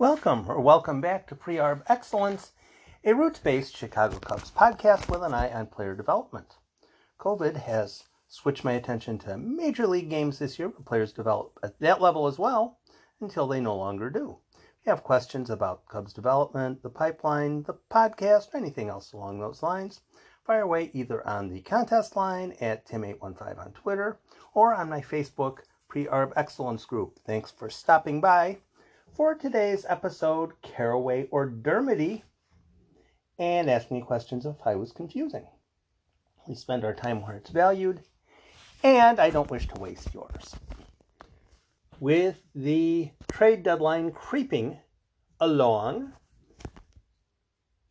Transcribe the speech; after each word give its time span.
Welcome 0.00 0.46
or 0.48 0.58
welcome 0.58 1.02
back 1.02 1.26
to 1.26 1.34
Pre-Arb 1.34 1.82
Excellence, 1.86 2.52
a 3.04 3.14
roots-based 3.14 3.76
Chicago 3.76 4.18
Cubs 4.18 4.50
podcast 4.50 5.10
with 5.10 5.22
an 5.22 5.34
eye 5.34 5.52
on 5.52 5.66
player 5.66 5.94
development. 5.94 6.56
COVID 7.18 7.56
has 7.56 8.04
switched 8.26 8.64
my 8.64 8.72
attention 8.72 9.18
to 9.18 9.36
major 9.36 9.86
league 9.86 10.08
games 10.08 10.38
this 10.38 10.58
year, 10.58 10.70
but 10.70 10.86
players 10.86 11.12
develop 11.12 11.58
at 11.62 11.78
that 11.80 12.00
level 12.00 12.26
as 12.26 12.38
well 12.38 12.78
until 13.20 13.46
they 13.46 13.60
no 13.60 13.76
longer 13.76 14.08
do. 14.08 14.38
If 14.54 14.86
you 14.86 14.90
have 14.90 15.04
questions 15.04 15.50
about 15.50 15.86
Cubs 15.86 16.14
development, 16.14 16.82
the 16.82 16.88
pipeline, 16.88 17.64
the 17.64 17.74
podcast, 17.90 18.54
or 18.54 18.56
anything 18.56 18.88
else 18.88 19.12
along 19.12 19.38
those 19.38 19.62
lines, 19.62 20.00
fire 20.46 20.62
away 20.62 20.90
either 20.94 21.28
on 21.28 21.50
the 21.50 21.60
contest 21.60 22.16
line 22.16 22.54
at 22.58 22.86
Tim815 22.86 23.58
on 23.58 23.72
Twitter 23.72 24.18
or 24.54 24.74
on 24.74 24.88
my 24.88 25.02
Facebook 25.02 25.58
Pre-Arb 25.88 26.32
Excellence 26.36 26.86
group. 26.86 27.18
Thanks 27.26 27.50
for 27.50 27.68
stopping 27.68 28.22
by 28.22 28.60
for 29.16 29.34
today's 29.34 29.84
episode, 29.88 30.52
Carraway 30.62 31.28
or 31.30 31.48
Dermody, 31.48 32.22
and 33.38 33.68
ask 33.68 33.90
me 33.90 34.00
questions 34.00 34.46
if 34.46 34.56
I 34.64 34.74
was 34.76 34.92
confusing. 34.92 35.46
We 36.46 36.54
spend 36.54 36.84
our 36.84 36.94
time 36.94 37.22
where 37.22 37.36
it's 37.36 37.50
valued, 37.50 38.00
and 38.82 39.18
I 39.18 39.30
don't 39.30 39.50
wish 39.50 39.68
to 39.68 39.80
waste 39.80 40.14
yours. 40.14 40.54
With 41.98 42.40
the 42.54 43.10
trade 43.30 43.62
deadline 43.62 44.12
creeping 44.12 44.78
along, 45.38 46.12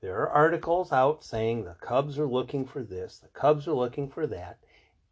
there 0.01 0.17
are 0.17 0.29
articles 0.29 0.91
out 0.91 1.23
saying 1.23 1.63
the 1.63 1.75
Cubs 1.81 2.17
are 2.17 2.27
looking 2.27 2.65
for 2.65 2.83
this, 2.83 3.19
the 3.19 3.27
Cubs 3.27 3.67
are 3.67 3.73
looking 3.73 4.09
for 4.09 4.25
that, 4.27 4.59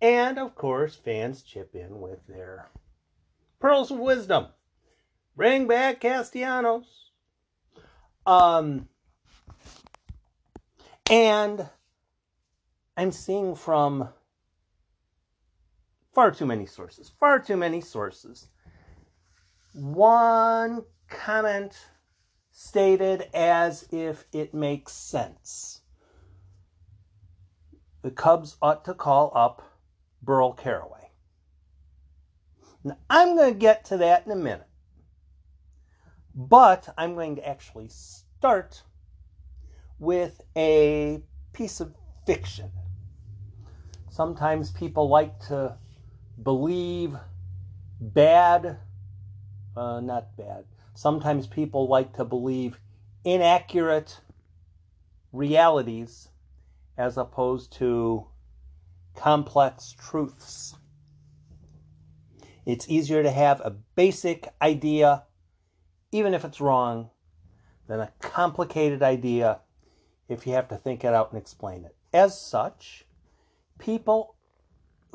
and 0.02 0.39
of 0.39 0.55
course, 0.55 0.95
fans 0.95 1.44
chip 1.44 1.76
in 1.76 2.00
with 2.00 2.26
their 2.28 2.70
pearls 3.59 3.92
of 3.92 4.00
wisdom. 4.00 4.48
Bring 5.38 5.68
back 5.68 6.02
Castellanos. 6.02 7.12
Um, 8.26 8.90
and 11.11 11.70
I'm 12.98 13.11
seeing 13.11 13.53
from 13.53 14.09
far 16.11 16.31
too 16.31 16.48
many 16.48 16.66
sources, 16.66 17.11
far 17.20 17.39
too 17.39 17.56
many 17.56 17.81
sources. 17.81 18.48
One 19.76 20.84
comment 21.08 21.78
stated 22.52 23.30
as 23.31 23.88
if 23.92 24.26
it 24.33 24.56
makes 24.56 24.94
sense. 24.94 25.81
The 28.02 28.09
Cubs 28.09 28.58
ought 28.59 28.83
to 28.86 28.95
call 28.95 29.31
up 29.36 29.61
Burl 30.23 30.54
Carraway. 30.54 31.11
Now, 32.83 32.98
I'm 33.08 33.36
going 33.36 33.54
to 33.54 33.59
get 33.59 33.86
to 33.86 33.98
that 33.98 34.26
in 34.26 34.31
a 34.31 34.36
minute. 34.36 34.67
But 36.38 36.93
I'm 36.99 37.16
going 37.16 37.35
to 37.38 37.47
actually 37.47 37.89
start 37.89 38.83
with 39.97 40.39
a 40.55 41.23
piece 41.52 41.80
of 41.80 41.95
fiction. 42.27 42.71
Sometimes 44.11 44.69
people 44.69 45.09
like 45.09 45.39
to 45.47 45.75
believe 46.43 47.15
bad, 47.99 48.77
uh, 49.75 49.99
not 49.99 50.38
bad. 50.38 50.65
Sometimes 50.93 51.47
people 51.47 51.88
like 51.88 52.13
to 52.13 52.23
believe 52.23 52.80
inaccurate 53.25 54.19
realities 55.33 56.30
as 56.99 57.17
opposed 57.17 57.73
to 57.73 58.27
complex 59.15 59.95
truths. 59.97 60.75
It's 62.63 62.88
easier 62.88 63.23
to 63.23 63.31
have 63.31 63.59
a 63.61 63.71
basic 63.71 64.49
idea 64.61 65.23
even 66.18 66.34
if 66.34 66.44
it's 66.44 66.60
wrong, 66.60 67.10
than 67.88 68.00
a 68.00 68.12
complicated 68.20 69.02
idea 69.02 69.60
if 70.28 70.46
you 70.46 70.54
have 70.54 70.68
to 70.68 70.76
think 70.76 71.04
it 71.04 71.14
out 71.14 71.32
and 71.32 71.42
explain 71.42 71.86
it. 71.86 71.96
As 72.14 72.40
such, 72.40 73.06
people 73.80 74.36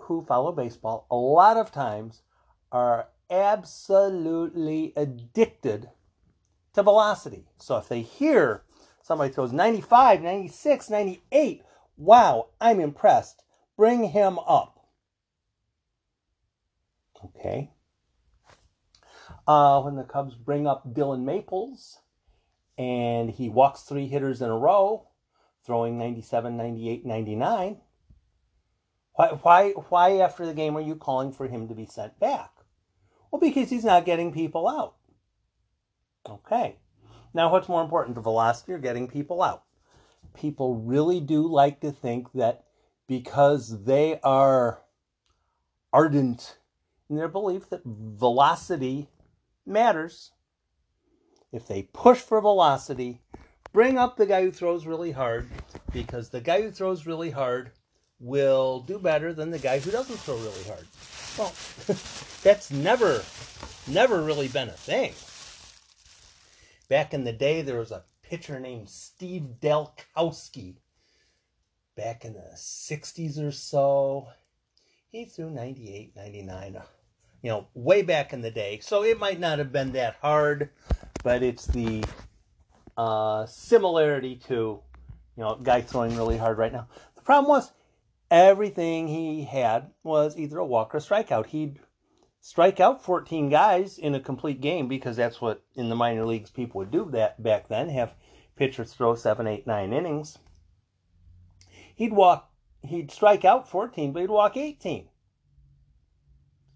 who 0.02 0.24
follow 0.24 0.52
baseball 0.52 1.06
a 1.10 1.16
lot 1.16 1.56
of 1.56 1.70
times 1.70 2.22
are 2.70 3.08
absolutely 3.30 4.92
addicted 4.96 5.90
to 6.74 6.82
velocity. 6.82 7.46
So 7.58 7.76
if 7.76 7.88
they 7.88 8.00
hear 8.00 8.62
somebody 9.02 9.32
throws 9.32 9.52
95, 9.52 10.22
96, 10.22 10.90
98, 10.90 11.62
wow, 11.96 12.48
I'm 12.60 12.80
impressed. 12.80 13.42
Bring 13.76 14.04
him 14.04 14.38
up. 14.38 14.86
Okay. 17.24 17.70
Uh, 19.46 19.80
when 19.82 19.96
the 19.96 20.04
Cubs 20.04 20.34
bring 20.34 20.66
up 20.66 20.94
Dylan 20.94 21.24
Maples 21.24 21.98
and 22.78 23.30
he 23.30 23.48
walks 23.48 23.82
three 23.82 24.06
hitters 24.06 24.40
in 24.40 24.50
a 24.50 24.56
row, 24.56 25.08
throwing 25.64 25.98
97, 25.98 26.56
98, 26.56 27.04
99. 27.04 27.76
Why, 29.14 29.28
why, 29.28 29.70
why 29.88 30.18
after 30.18 30.46
the 30.46 30.54
game 30.54 30.76
are 30.76 30.80
you 30.80 30.96
calling 30.96 31.32
for 31.32 31.48
him 31.48 31.68
to 31.68 31.74
be 31.74 31.86
sent 31.86 32.18
back? 32.18 32.50
Well, 33.30 33.40
because 33.40 33.70
he's 33.70 33.84
not 33.84 34.06
getting 34.06 34.32
people 34.32 34.68
out. 34.68 34.94
Okay. 36.28 36.76
Now, 37.34 37.50
what's 37.50 37.68
more 37.68 37.82
important, 37.82 38.14
the 38.14 38.20
velocity 38.20 38.72
or 38.72 38.78
getting 38.78 39.08
people 39.08 39.42
out? 39.42 39.64
People 40.34 40.76
really 40.76 41.20
do 41.20 41.46
like 41.46 41.80
to 41.80 41.90
think 41.90 42.32
that 42.32 42.64
because 43.06 43.84
they 43.84 44.20
are 44.22 44.82
ardent 45.92 46.58
in 47.10 47.16
their 47.16 47.28
belief 47.28 47.68
that 47.70 47.82
velocity 47.84 49.08
matters. 49.66 50.32
If 51.52 51.66
they 51.66 51.82
push 51.82 52.18
for 52.18 52.40
velocity, 52.40 53.20
bring 53.72 53.98
up 53.98 54.16
the 54.16 54.26
guy 54.26 54.42
who 54.42 54.50
throws 54.50 54.86
really 54.86 55.12
hard 55.12 55.48
because 55.92 56.30
the 56.30 56.40
guy 56.40 56.62
who 56.62 56.70
throws 56.70 57.06
really 57.06 57.30
hard 57.30 57.72
will 58.18 58.80
do 58.80 58.98
better 58.98 59.32
than 59.32 59.50
the 59.50 59.58
guy 59.58 59.78
who 59.78 59.90
doesn't 59.90 60.18
throw 60.18 60.36
really 60.36 60.62
hard. 60.64 60.86
Well, 61.38 61.52
that's 62.42 62.70
never, 62.70 63.22
never 63.86 64.22
really 64.22 64.48
been 64.48 64.68
a 64.68 64.72
thing. 64.72 65.12
Back 66.88 67.12
in 67.12 67.24
the 67.24 67.32
day, 67.32 67.62
there 67.62 67.78
was 67.78 67.90
a 67.90 68.04
pitcher 68.22 68.60
named 68.60 68.88
Steve 68.88 69.56
Dalkowski. 69.60 70.76
Back 71.96 72.24
in 72.24 72.32
the 72.32 72.52
60s 72.54 73.38
or 73.38 73.50
so, 73.50 74.28
he 75.08 75.26
threw 75.26 75.50
98, 75.50 76.16
99 76.16 76.76
you 77.42 77.50
know, 77.50 77.66
way 77.74 78.02
back 78.02 78.32
in 78.32 78.40
the 78.40 78.50
day. 78.50 78.78
So 78.80 79.02
it 79.02 79.18
might 79.18 79.40
not 79.40 79.58
have 79.58 79.72
been 79.72 79.92
that 79.92 80.16
hard, 80.22 80.70
but 81.22 81.42
it's 81.42 81.66
the 81.66 82.04
uh, 82.96 83.46
similarity 83.46 84.36
to, 84.46 84.80
you 85.36 85.42
know, 85.42 85.58
guy 85.62 85.80
throwing 85.80 86.16
really 86.16 86.38
hard 86.38 86.58
right 86.58 86.72
now. 86.72 86.88
The 87.16 87.22
problem 87.22 87.48
was 87.48 87.72
everything 88.30 89.08
he 89.08 89.44
had 89.44 89.90
was 90.02 90.38
either 90.38 90.58
a 90.58 90.66
walk 90.66 90.94
or 90.94 90.98
a 90.98 91.00
strikeout. 91.00 91.46
He'd 91.46 91.80
strike 92.40 92.80
out 92.80 93.04
14 93.04 93.48
guys 93.48 93.98
in 93.98 94.14
a 94.14 94.20
complete 94.20 94.60
game 94.60 94.88
because 94.88 95.16
that's 95.16 95.40
what 95.40 95.62
in 95.74 95.88
the 95.88 95.96
minor 95.96 96.24
leagues 96.24 96.50
people 96.50 96.78
would 96.78 96.90
do 96.90 97.08
that 97.12 97.42
back 97.42 97.68
then, 97.68 97.88
have 97.88 98.14
pitchers 98.56 98.92
throw 98.92 99.14
seven, 99.14 99.46
eight, 99.46 99.66
nine 99.66 99.92
innings. 99.92 100.38
He'd 101.94 102.12
walk, 102.12 102.50
he'd 102.82 103.10
strike 103.10 103.44
out 103.44 103.68
14, 103.68 104.12
but 104.12 104.20
he'd 104.20 104.30
walk 104.30 104.56
18. 104.56 105.08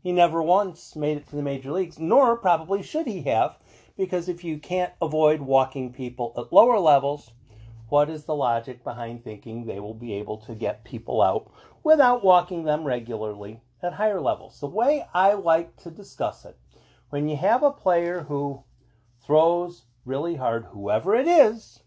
He 0.06 0.12
never 0.12 0.40
once 0.40 0.94
made 0.94 1.16
it 1.16 1.28
to 1.30 1.34
the 1.34 1.42
major 1.42 1.72
leagues, 1.72 1.98
nor 1.98 2.36
probably 2.36 2.80
should 2.80 3.08
he 3.08 3.22
have, 3.22 3.58
because 3.96 4.28
if 4.28 4.44
you 4.44 4.56
can't 4.56 4.92
avoid 5.02 5.40
walking 5.40 5.92
people 5.92 6.32
at 6.36 6.52
lower 6.52 6.78
levels, 6.78 7.32
what 7.88 8.08
is 8.08 8.24
the 8.24 8.36
logic 8.36 8.84
behind 8.84 9.24
thinking 9.24 9.66
they 9.66 9.80
will 9.80 9.94
be 9.94 10.14
able 10.14 10.36
to 10.42 10.54
get 10.54 10.84
people 10.84 11.20
out 11.20 11.50
without 11.82 12.22
walking 12.22 12.62
them 12.62 12.84
regularly 12.84 13.62
at 13.82 13.94
higher 13.94 14.20
levels? 14.20 14.60
The 14.60 14.68
way 14.68 15.04
I 15.12 15.32
like 15.32 15.74
to 15.78 15.90
discuss 15.90 16.44
it, 16.44 16.56
when 17.10 17.28
you 17.28 17.36
have 17.38 17.64
a 17.64 17.72
player 17.72 18.22
who 18.28 18.62
throws 19.24 19.86
really 20.04 20.36
hard, 20.36 20.66
whoever 20.66 21.16
it 21.16 21.26
is, 21.26 21.80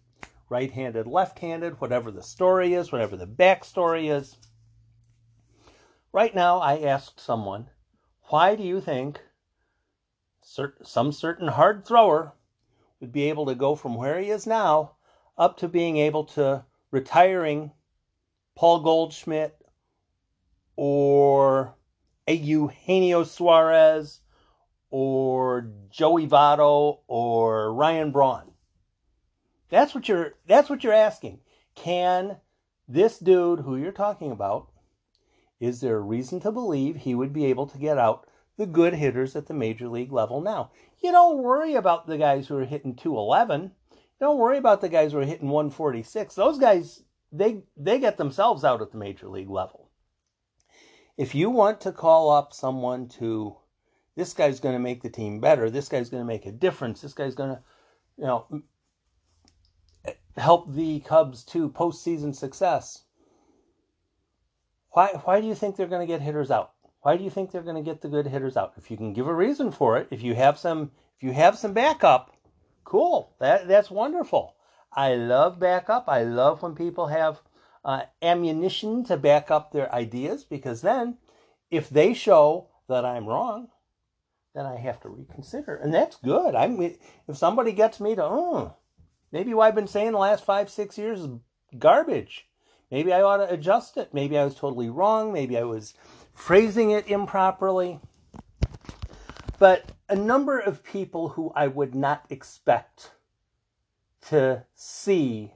right 0.50 0.72
handed, 0.72 1.08
left 1.08 1.40
handed, 1.40 1.80
whatever 1.80 2.12
the 2.12 2.22
story 2.22 2.74
is, 2.74 2.92
whatever 2.92 3.16
the 3.16 3.26
backstory 3.26 4.12
is. 4.12 4.36
Right 6.12 6.36
now, 6.36 6.58
I 6.60 6.80
asked 6.80 7.22
someone 7.22 7.70
why 8.30 8.56
do 8.56 8.64
you 8.64 8.80
think 8.80 9.22
some 10.84 11.12
certain 11.12 11.48
hard 11.48 11.86
thrower 11.86 12.34
would 13.00 13.12
be 13.12 13.30
able 13.30 13.46
to 13.48 13.56
go 13.56 13.76
from 13.76 13.96
where 13.96 14.20
he 14.20 14.30
is 14.30 14.46
now 14.46 14.92
up 15.38 15.58
to 15.58 15.68
being 15.68 15.98
able 15.98 16.24
to 16.24 16.64
retiring 16.92 17.72
Paul 18.56 18.82
Goldschmidt 18.82 19.56
or 20.76 21.76
a 22.28 22.34
Eugenio 22.34 23.24
Suarez 23.24 24.22
or 24.92 25.72
Joey 25.90 26.28
Votto 26.28 27.00
or 27.08 27.74
Ryan 27.74 28.12
Braun? 28.12 28.52
That's 29.70 29.96
what 29.96 30.08
you're 30.08 30.34
that's 30.46 30.70
what 30.70 30.84
you're 30.84 30.94
asking. 30.94 31.40
Can 31.76 32.38
this 32.88 33.18
dude 33.18 33.62
who 33.62 33.76
you're 33.76 33.92
talking 33.92 34.32
about 34.32 34.70
is 35.60 35.82
there 35.82 35.98
a 35.98 36.02
reason 36.02 36.40
to 36.42 36.52
believe 36.52 36.96
he 36.96 37.16
would 37.16 37.34
be 37.34 37.46
able 37.46 37.68
to 37.68 37.78
get 37.78 37.98
out 37.98 38.28
the 38.58 38.66
good 38.66 38.94
hitters 38.94 39.36
at 39.36 39.48
the 39.48 39.54
major 39.54 39.88
league 39.88 40.12
level 40.12 40.42
now? 40.42 40.72
You 41.02 41.12
don't 41.12 41.44
worry 41.44 41.76
about 41.76 42.08
the 42.08 42.18
guys 42.18 42.48
who 42.48 42.58
are 42.58 42.66
hitting 42.66 42.96
211. 42.96 43.72
You 43.92 44.00
don't 44.20 44.38
worry 44.38 44.58
about 44.58 44.82
the 44.82 44.90
guys 44.90 45.12
who 45.12 45.20
are 45.20 45.26
hitting 45.26 45.50
146. 45.50 46.36
Those 46.36 46.60
guys, 46.60 47.04
they 47.32 47.64
they 47.78 48.00
get 48.00 48.18
themselves 48.18 48.64
out 48.64 48.82
at 48.82 48.92
the 48.92 48.98
major 48.98 49.28
league 49.28 49.50
level. 49.50 49.90
If 51.18 51.36
you 51.36 51.50
want 51.50 51.82
to 51.82 51.92
call 51.92 52.30
up 52.30 52.54
someone 52.54 53.08
to 53.20 53.58
this 54.16 54.34
guy's 54.34 54.60
going 54.60 54.76
to 54.76 54.80
make 54.80 55.02
the 55.02 55.10
team 55.10 55.40
better, 55.40 55.70
this 55.70 55.90
guy's 55.90 56.10
going 56.10 56.22
to 56.22 56.28
make 56.28 56.46
a 56.46 56.52
difference, 56.52 57.02
this 57.02 57.14
guy's 57.14 57.36
going 57.36 57.50
to, 57.50 57.62
you 58.18 58.26
know, 58.26 58.64
help 60.38 60.74
the 60.74 61.00
Cubs 61.02 61.44
to 61.46 61.70
postseason 61.70 62.36
success. 62.36 63.04
Why 64.92 65.10
why 65.24 65.42
do 65.42 65.48
you 65.48 65.56
think 65.56 65.76
they're 65.76 65.88
going 65.88 66.06
to 66.06 66.12
get 66.12 66.22
hitters 66.22 66.52
out? 66.52 66.74
Why 67.02 67.16
do 67.16 67.24
you 67.24 67.30
think 67.30 67.52
they're 67.52 67.62
going 67.62 67.84
to 67.84 67.90
get 67.90 68.02
the 68.02 68.10
good 68.10 68.28
hitters 68.28 68.58
out? 68.58 68.74
If 68.78 68.92
you 68.92 68.98
can 68.98 69.14
give 69.14 69.28
a 69.28 69.34
reason 69.34 69.72
for 69.72 69.98
it, 69.98 70.08
if 70.12 70.22
you 70.22 70.36
have 70.36 70.58
some 70.58 70.92
if 71.18 71.24
you 71.24 71.34
have 71.34 71.58
some 71.58 71.74
backup, 71.74 72.36
cool. 72.84 73.36
That 73.40 73.68
that's 73.68 73.92
wonderful. 73.92 74.56
I 74.92 75.16
love 75.16 75.60
backup. 75.60 76.10
I 76.10 76.24
love 76.24 76.62
when 76.62 76.76
people 76.76 77.08
have 77.08 77.42
uh, 77.86 78.04
ammunition 78.22 79.04
to 79.06 79.18
back 79.18 79.52
up 79.52 79.72
their 79.72 79.94
ideas 79.94 80.44
because 80.44 80.82
then 80.82 81.18
if 81.70 81.90
they 81.90 82.14
show 82.14 82.68
that 82.88 83.06
I'm 83.06 83.28
wrong, 83.28 83.70
then 84.56 84.66
I 84.66 84.78
have 84.78 85.00
to 85.02 85.10
reconsider. 85.10 85.76
And 85.76 85.94
that's 85.94 86.18
good. 86.18 86.56
I 86.56 86.68
mean, 86.68 86.98
if 87.28 87.38
somebody 87.38 87.72
gets 87.72 88.00
me 88.00 88.16
to, 88.16 88.24
oh, 88.24 88.76
maybe 89.32 89.54
what 89.54 89.68
I've 89.68 89.76
been 89.76 89.88
saying 89.88 90.12
the 90.12 90.18
last 90.18 90.44
five, 90.44 90.70
six 90.70 90.98
years 90.98 91.22
is 91.22 91.30
garbage. 91.78 92.49
Maybe 92.92 93.14
I 93.14 93.22
ought 93.22 93.38
to 93.38 93.52
adjust 93.52 93.98
it. 93.98 94.14
Maybe 94.14 94.38
I 94.38 94.44
was 94.44 94.56
totally 94.56 94.90
wrong. 94.90 95.32
Maybe 95.32 95.58
I 95.58 95.64
was 95.64 95.94
phrasing 96.34 96.92
it 96.92 97.08
improperly. 97.08 98.00
But 99.60 99.92
a 100.08 100.16
number 100.16 100.60
of 100.60 100.84
people 100.84 101.30
who 101.30 101.52
I 101.56 101.68
would 101.68 101.94
not 101.94 102.26
expect 102.30 103.12
to 104.28 104.66
see 104.74 105.54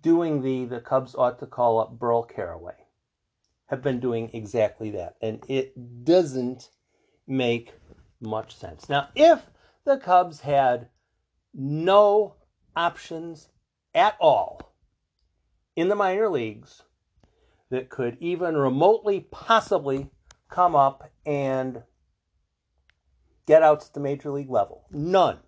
doing 0.00 0.42
the 0.42 0.64
the 0.64 0.80
Cubs 0.80 1.14
ought 1.14 1.38
to 1.40 1.46
call 1.46 1.80
up 1.80 1.98
Burl 1.98 2.22
Carraway 2.22 2.86
have 3.66 3.82
been 3.82 4.00
doing 4.00 4.30
exactly 4.32 4.90
that. 4.90 5.16
And 5.20 5.44
it 5.48 6.04
doesn't 6.04 6.70
make 7.26 7.74
much 8.20 8.56
sense. 8.56 8.88
Now, 8.88 9.08
if 9.14 9.50
the 9.84 9.98
Cubs 9.98 10.40
had 10.40 10.88
no 11.52 12.36
options 12.76 13.48
at 13.94 14.16
all 14.20 14.75
in 15.76 15.88
the 15.88 15.94
minor 15.94 16.28
leagues 16.28 16.82
that 17.70 17.90
could 17.90 18.16
even 18.20 18.56
remotely 18.56 19.20
possibly 19.30 20.10
come 20.48 20.74
up 20.74 21.10
and 21.24 21.82
get 23.46 23.62
out 23.62 23.80
to 23.80 23.94
the 23.94 24.00
major 24.00 24.30
league 24.30 24.50
level. 24.50 24.84
None. 24.90 25.38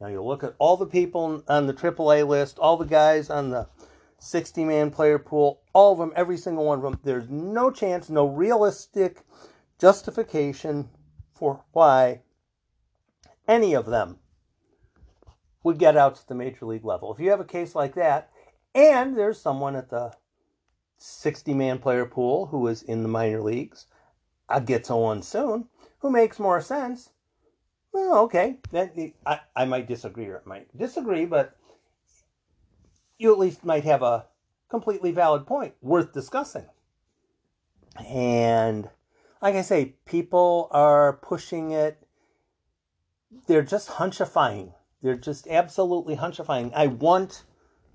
Now 0.00 0.08
you 0.08 0.22
look 0.22 0.44
at 0.44 0.54
all 0.58 0.76
the 0.76 0.86
people 0.86 1.42
on 1.48 1.66
the 1.66 1.72
AAA 1.72 2.26
list, 2.26 2.58
all 2.58 2.76
the 2.76 2.84
guys 2.84 3.30
on 3.30 3.50
the 3.50 3.68
60 4.18 4.64
man 4.64 4.90
player 4.90 5.18
pool, 5.18 5.62
all 5.72 5.92
of 5.92 5.98
them, 5.98 6.12
every 6.14 6.36
single 6.36 6.64
one 6.64 6.78
of 6.78 6.84
them. 6.84 7.00
There's 7.02 7.28
no 7.28 7.70
chance, 7.70 8.10
no 8.10 8.26
realistic 8.26 9.22
justification 9.78 10.90
for 11.32 11.64
why 11.72 12.22
any 13.48 13.74
of 13.74 13.86
them 13.86 14.18
would 15.62 15.78
get 15.78 15.96
out 15.96 16.16
to 16.16 16.28
the 16.28 16.34
major 16.34 16.66
league 16.66 16.84
level. 16.84 17.12
If 17.12 17.20
you 17.20 17.30
have 17.30 17.40
a 17.40 17.44
case 17.44 17.74
like 17.74 17.94
that, 17.94 18.31
and 18.74 19.16
there's 19.16 19.40
someone 19.40 19.76
at 19.76 19.90
the 19.90 20.12
60 20.98 21.54
man 21.54 21.78
player 21.78 22.06
pool 22.06 22.46
who 22.46 22.66
is 22.68 22.82
in 22.82 23.02
the 23.02 23.08
minor 23.08 23.42
leagues, 23.42 23.86
uh, 24.48 24.54
I'll 24.54 24.60
get 24.60 24.84
to 24.84 24.96
one 24.96 25.22
soon, 25.22 25.68
who 25.98 26.10
makes 26.10 26.38
more 26.38 26.60
sense. 26.60 27.10
Well, 27.92 28.18
okay, 28.24 28.58
then 28.70 29.12
I, 29.26 29.40
I 29.54 29.64
might 29.64 29.88
disagree 29.88 30.26
or 30.26 30.42
I 30.44 30.48
might 30.48 30.78
disagree, 30.78 31.24
but 31.26 31.56
you 33.18 33.32
at 33.32 33.38
least 33.38 33.64
might 33.64 33.84
have 33.84 34.02
a 34.02 34.26
completely 34.68 35.12
valid 35.12 35.46
point 35.46 35.74
worth 35.82 36.12
discussing. 36.12 36.66
And 38.08 38.88
like 39.42 39.54
I 39.54 39.62
say, 39.62 39.94
people 40.06 40.68
are 40.70 41.14
pushing 41.14 41.72
it. 41.72 42.06
They're 43.46 43.62
just 43.62 43.90
hunchifying. 43.90 44.72
They're 45.02 45.16
just 45.16 45.48
absolutely 45.48 46.16
hunchifying. 46.16 46.72
I 46.74 46.86
want 46.86 47.42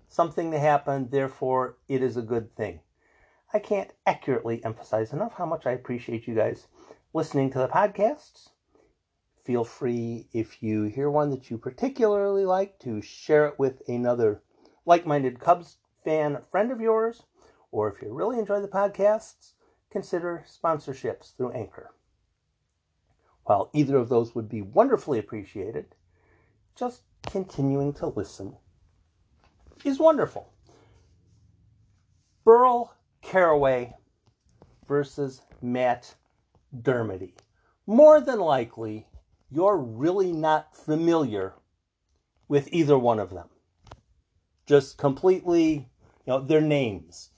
something 0.08 0.52
to 0.52 0.60
happen, 0.60 1.10
therefore 1.10 1.78
it 1.88 2.02
is 2.02 2.18
a 2.18 2.22
good 2.22 2.56
thing. 2.56 2.80
I 3.54 3.60
can't 3.60 3.94
accurately 4.06 4.64
emphasize 4.64 5.14
enough 5.14 5.34
how 5.34 5.46
much 5.46 5.66
I 5.66 5.72
appreciate 5.72 6.28
you 6.28 6.36
guys 6.36 6.68
listening 7.14 7.50
to 7.52 7.60
the 7.60 7.68
podcasts. 7.68 8.50
Feel 9.44 9.64
free, 9.64 10.28
if 10.34 10.62
you 10.62 10.84
hear 10.84 11.10
one 11.10 11.30
that 11.30 11.50
you 11.50 11.58
particularly 11.58 12.46
like, 12.46 12.80
to 12.80 13.02
share 13.02 13.48
it 13.48 13.58
with 13.58 13.82
another 13.88 14.42
like 14.86 15.06
minded 15.06 15.40
Cubs 15.40 15.78
fan 16.04 16.40
friend 16.52 16.72
of 16.72 16.82
yours. 16.82 17.24
Or 17.72 17.90
if 17.90 18.02
you 18.02 18.14
really 18.14 18.40
enjoy 18.40 18.62
the 18.62 18.68
podcasts, 18.68 19.54
consider 19.90 20.46
sponsorships 20.48 21.36
through 21.36 21.52
Anchor. 21.52 21.94
While 23.46 23.70
either 23.74 23.96
of 23.96 24.10
those 24.10 24.36
would 24.36 24.50
be 24.50 24.62
wonderfully 24.62 25.20
appreciated, 25.20 25.96
just 26.76 27.04
continuing 27.24 27.94
to 27.94 28.08
listen 28.08 28.58
is 29.84 30.00
wonderful. 30.00 30.52
Burl 32.44 32.94
Carraway 33.22 33.94
versus 34.88 35.42
Matt 35.62 36.16
Dermody. 36.82 37.34
More 37.86 38.22
than 38.22 38.40
likely, 38.40 39.08
you're 39.50 39.78
really 39.78 40.32
not 40.32 40.76
familiar 40.76 41.54
with 42.48 42.70
either 42.72 42.98
one 42.98 43.20
of 43.20 43.32
them. 43.32 43.50
Just 44.66 44.98
completely, 44.98 45.74
you 45.74 45.88
know, 46.28 46.40
their 46.40 46.62
names. 46.62 47.32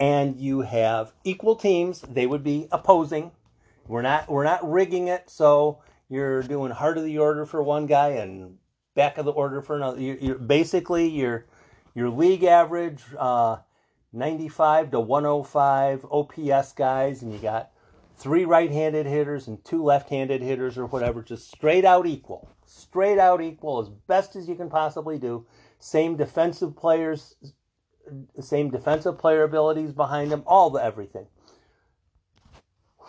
And 0.00 0.36
you 0.36 0.60
have 0.60 1.12
equal 1.24 1.56
teams, 1.56 2.00
they 2.00 2.26
would 2.26 2.42
be 2.42 2.66
opposing. 2.72 3.32
We're 3.86 4.02
not 4.02 4.30
we're 4.30 4.44
not 4.44 4.68
rigging 4.68 5.08
it 5.08 5.28
so 5.28 5.82
you're 6.08 6.42
doing 6.42 6.70
heart 6.70 6.98
of 6.98 7.04
the 7.04 7.18
order 7.18 7.44
for 7.44 7.62
one 7.62 7.86
guy 7.86 8.10
and 8.10 8.58
back 8.94 9.18
of 9.18 9.24
the 9.24 9.32
order 9.32 9.60
for 9.60 9.76
another. 9.76 10.00
You're, 10.00 10.16
you're 10.16 10.38
basically 10.38 11.08
your 11.08 11.46
your 11.94 12.08
league 12.08 12.44
average 12.44 13.02
uh, 13.18 13.58
95 14.12 14.92
to 14.92 15.00
105 15.00 16.06
OPS 16.10 16.72
guys, 16.72 17.22
and 17.22 17.32
you 17.32 17.38
got 17.38 17.70
three 18.16 18.44
right-handed 18.44 19.06
hitters 19.06 19.48
and 19.48 19.62
two 19.64 19.82
left-handed 19.82 20.42
hitters 20.42 20.78
or 20.78 20.86
whatever, 20.86 21.22
just 21.22 21.50
straight 21.50 21.84
out 21.84 22.06
equal 22.06 22.48
straight 22.72 23.18
out 23.18 23.42
equal 23.42 23.80
as 23.80 23.88
best 23.88 24.34
as 24.34 24.48
you 24.48 24.54
can 24.54 24.70
possibly 24.70 25.18
do. 25.18 25.46
Same 25.78 26.16
defensive 26.16 26.74
players, 26.74 27.34
same 28.40 28.70
defensive 28.70 29.18
player 29.18 29.42
abilities 29.42 29.92
behind 29.92 30.30
them, 30.30 30.42
all 30.46 30.70
the 30.70 30.82
everything. 30.82 31.26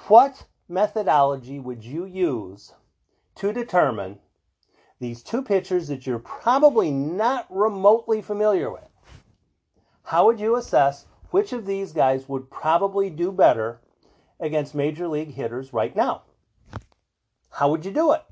What 0.07 0.47
methodology 0.67 1.59
would 1.59 1.83
you 1.83 2.05
use 2.05 2.73
to 3.35 3.53
determine 3.53 4.19
these 4.99 5.23
two 5.23 5.41
pitchers 5.41 5.87
that 5.87 6.05
you're 6.05 6.19
probably 6.19 6.91
not 6.91 7.45
remotely 7.49 8.21
familiar 8.21 8.69
with? 8.71 8.89
How 10.03 10.25
would 10.25 10.39
you 10.39 10.57
assess 10.57 11.05
which 11.31 11.53
of 11.53 11.65
these 11.65 11.93
guys 11.93 12.27
would 12.27 12.51
probably 12.51 13.09
do 13.09 13.31
better 13.31 13.79
against 14.39 14.75
major 14.75 15.07
league 15.07 15.33
hitters 15.33 15.71
right 15.71 15.95
now? 15.95 16.23
How 17.49 17.69
would 17.69 17.85
you 17.85 17.91
do 17.91 18.11
it? 18.11 18.23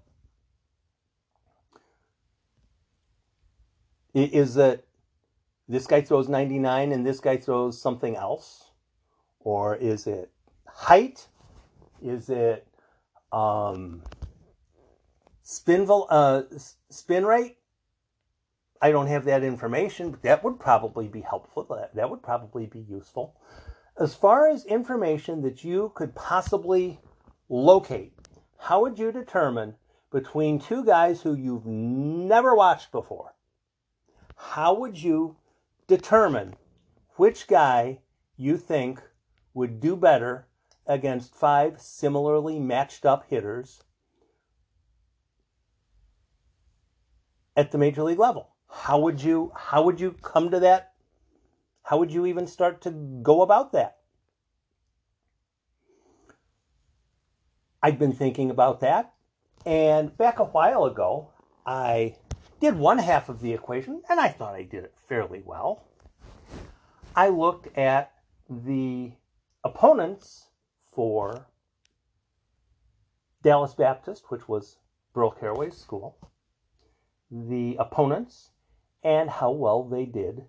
Is 4.13 4.58
it 4.58 4.88
this 5.68 5.88
guy 5.88 6.01
throws 6.01 6.27
99 6.27 6.91
and 6.91 7.06
this 7.06 7.20
guy 7.20 7.38
throws 7.38 7.82
something 7.82 8.15
else? 8.15 8.72
Or 9.39 9.75
is 9.75 10.06
it 10.06 10.32
height? 10.68 11.27
Is 12.01 12.30
it 12.30 12.68
um, 13.32 14.03
spin, 15.44 15.88
uh, 15.89 16.44
spin 16.89 17.25
rate? 17.25 17.58
I 18.82 18.91
don't 18.91 19.08
have 19.08 19.25
that 19.25 19.44
information, 19.44 20.12
but 20.12 20.24
that 20.24 20.44
would 20.44 20.60
probably 20.60 21.08
be 21.08 21.22
helpful. 21.22 21.65
That, 21.70 21.96
that 21.96 22.10
would 22.10 22.24
probably 22.24 22.65
be 22.65 22.80
useful. 22.80 23.36
As 24.00 24.15
far 24.15 24.50
as 24.50 24.65
information 24.65 25.41
that 25.44 25.63
you 25.63 25.91
could 25.96 26.15
possibly 26.15 27.00
locate, 27.48 28.13
how 28.58 28.82
would 28.82 28.98
you 28.98 29.12
determine 29.12 29.75
between 30.12 30.60
two 30.60 30.84
guys 30.84 31.22
who 31.22 31.36
you've 31.36 31.65
never 31.65 32.56
watched 32.56 32.91
before? 32.91 33.34
How 34.50 34.74
would 34.74 35.01
you 35.01 35.38
determine 35.88 36.55
which 37.15 37.48
guy 37.48 38.00
you 38.36 38.57
think 38.57 39.01
would 39.53 39.79
do 39.79 39.95
better 39.95 40.48
against 40.86 41.36
five 41.36 41.79
similarly 41.79 42.60
matched 42.60 43.05
up 43.05 43.25
hitters 43.29 43.83
at 47.55 47.71
the 47.71 47.77
major 47.77 48.03
league 48.03 48.19
level. 48.19 48.50
How 48.69 49.00
would 49.00 49.21
you 49.21 49.51
how 49.55 49.83
would 49.83 50.00
you 50.00 50.13
come 50.21 50.50
to 50.51 50.60
that? 50.62 50.93
How 51.83 51.98
would 51.98 52.12
you 52.12 52.25
even 52.25 52.48
start 52.48 52.81
to 52.81 52.91
go 52.91 53.41
about 53.41 53.71
that? 53.74 53.98
I've 57.83 58.00
been 58.00 58.13
thinking 58.13 58.50
about 58.50 58.79
that, 58.81 59.13
and 59.65 60.15
back 60.15 60.39
a 60.39 60.45
while 60.45 60.86
ago, 60.86 61.29
I 61.65 62.15
did 62.62 62.77
one 62.77 63.00
half 63.00 63.27
of 63.27 63.41
the 63.41 63.53
equation, 63.53 64.03
and 64.08 64.20
I 64.20 64.30
thought 64.30 64.53
I 64.53 64.62
did 64.62 64.84
it 64.84 64.94
fairly 65.10 65.41
well. 65.44 65.84
I 67.15 67.27
looked 67.30 67.75
at 67.75 68.13
the 68.48 69.13
opponents 69.63 70.48
for 70.94 71.48
Dallas 73.41 73.74
Baptist, 73.74 74.30
which 74.30 74.48
was 74.48 74.77
Burl 75.13 75.32
Carraway's 75.32 75.75
school, 75.75 76.18
the 77.32 77.75
opponents, 77.80 78.51
and 79.03 79.30
how 79.30 79.50
well 79.50 79.84
they 79.84 80.06
did 80.06 80.44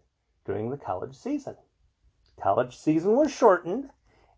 during 0.45 0.69
the 0.69 0.77
college 0.77 1.17
season. 1.17 1.57
College 2.41 2.77
season 2.77 3.17
was 3.17 3.33
shortened, 3.33 3.89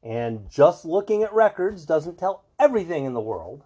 and 0.03 0.49
just 0.49 0.85
looking 0.85 1.25
at 1.25 1.35
records 1.35 1.85
doesn't 1.85 2.19
tell 2.19 2.45
everything 2.59 3.05
in 3.05 3.15
the 3.15 3.21
world. 3.21 3.65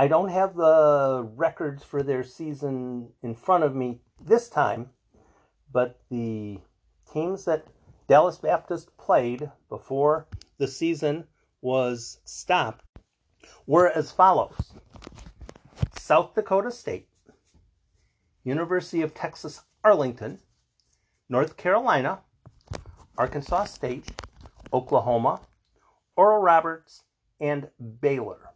I 0.00 0.08
don't 0.08 0.30
have 0.30 0.56
the 0.56 1.28
records 1.36 1.84
for 1.84 2.02
their 2.02 2.24
season 2.24 3.10
in 3.22 3.34
front 3.34 3.64
of 3.64 3.74
me 3.74 4.00
this 4.18 4.48
time, 4.48 4.88
but 5.70 6.00
the 6.10 6.58
teams 7.12 7.44
that 7.44 7.66
Dallas 8.08 8.38
Baptist 8.38 8.96
played 8.96 9.50
before 9.68 10.26
the 10.56 10.66
season 10.66 11.24
was 11.60 12.18
stopped 12.24 12.82
were 13.66 13.90
as 13.90 14.10
follows 14.10 14.72
South 15.98 16.34
Dakota 16.34 16.70
State, 16.70 17.10
University 18.42 19.02
of 19.02 19.12
Texas 19.12 19.60
Arlington, 19.84 20.38
North 21.28 21.58
Carolina, 21.58 22.20
Arkansas 23.18 23.64
State, 23.64 24.10
Oklahoma, 24.72 25.42
Oral 26.16 26.40
Roberts, 26.40 27.02
and 27.38 27.68
Baylor. 28.00 28.49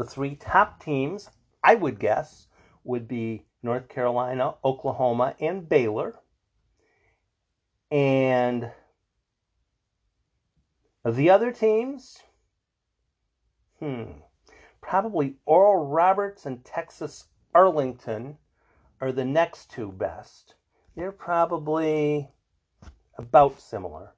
The 0.00 0.06
three 0.06 0.34
top 0.34 0.82
teams, 0.82 1.28
I 1.62 1.74
would 1.74 2.00
guess, 2.00 2.46
would 2.84 3.06
be 3.06 3.44
North 3.62 3.90
Carolina, 3.90 4.54
Oklahoma, 4.64 5.34
and 5.38 5.68
Baylor. 5.68 6.20
And 7.90 8.72
the 11.04 11.28
other 11.28 11.52
teams, 11.52 12.16
hmm, 13.78 14.04
probably 14.80 15.36
Oral 15.44 15.84
Roberts 15.84 16.46
and 16.46 16.64
Texas 16.64 17.26
Arlington 17.54 18.38
are 19.02 19.12
the 19.12 19.26
next 19.26 19.70
two 19.70 19.92
best. 19.92 20.54
They're 20.96 21.12
probably 21.12 22.30
about 23.18 23.60
similar. 23.60 24.14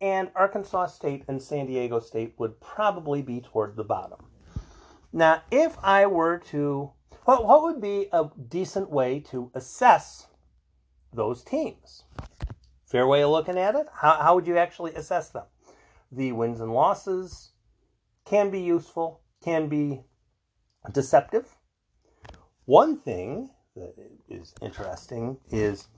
And 0.00 0.30
Arkansas 0.36 0.86
State 0.86 1.24
and 1.26 1.42
San 1.42 1.66
Diego 1.66 1.98
State 1.98 2.34
would 2.38 2.60
probably 2.60 3.20
be 3.20 3.40
toward 3.40 3.74
the 3.74 3.82
bottom. 3.82 4.28
Now, 5.12 5.42
if 5.50 5.76
I 5.82 6.06
were 6.06 6.38
to, 6.50 6.92
what, 7.24 7.44
what 7.44 7.62
would 7.62 7.80
be 7.82 8.08
a 8.12 8.30
decent 8.48 8.90
way 8.90 9.20
to 9.30 9.50
assess 9.54 10.26
those 11.12 11.42
teams? 11.42 12.04
Fair 12.86 13.06
way 13.06 13.22
of 13.22 13.30
looking 13.30 13.58
at 13.58 13.74
it? 13.74 13.86
How, 13.92 14.14
how 14.22 14.34
would 14.34 14.46
you 14.46 14.56
actually 14.56 14.94
assess 14.94 15.28
them? 15.28 15.44
The 16.10 16.32
wins 16.32 16.60
and 16.60 16.72
losses 16.72 17.50
can 18.24 18.50
be 18.50 18.60
useful, 18.60 19.20
can 19.44 19.68
be 19.68 20.02
deceptive. 20.92 21.58
One 22.64 22.96
thing 22.96 23.50
that 23.76 23.94
is 24.28 24.54
interesting 24.62 25.38
is 25.50 25.88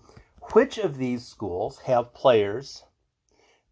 which 0.52 0.78
of 0.78 0.98
these 0.98 1.24
schools 1.24 1.78
have 1.80 2.14
players 2.14 2.84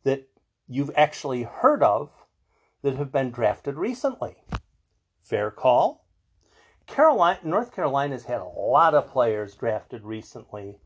that 0.05 0.29
you've 0.69 0.91
actually 0.97 1.43
heard 1.43 1.83
of 1.83 2.11
that 2.83 2.97
have 2.97 3.13
been 3.13 3.31
drafted 3.31 3.77
recently? 3.77 4.37
Fair 5.33 5.51
call. 5.51 6.05
Carolina, 6.87 7.39
North 7.43 7.75
Carolina's 7.75 8.27
had 8.27 8.43
a 8.43 8.45
lot 8.45 8.93
of 8.93 9.09
players 9.09 9.55
drafted 9.55 10.05
recently. 10.05 10.79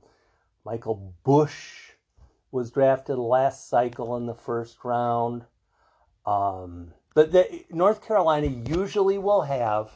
Michael 0.65 1.13
Busch 1.25 1.91
was 2.53 2.71
drafted 2.71 3.19
last 3.19 3.69
cycle 3.69 4.17
in 4.17 4.27
the 4.27 4.37
first 4.37 4.85
round. 4.85 5.47
Um, 6.27 6.93
but 7.13 7.33
the, 7.33 7.65
North 7.71 8.07
Carolina 8.07 8.47
usually 8.47 9.19
will 9.19 9.43
have 9.43 9.91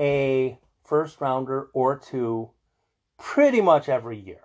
a 0.00 0.58
first 0.84 1.20
rounder 1.20 1.68
or 1.74 1.96
two 1.96 2.50
pretty 3.20 3.60
much 3.60 3.88
every 3.88 4.18
year. 4.18 4.42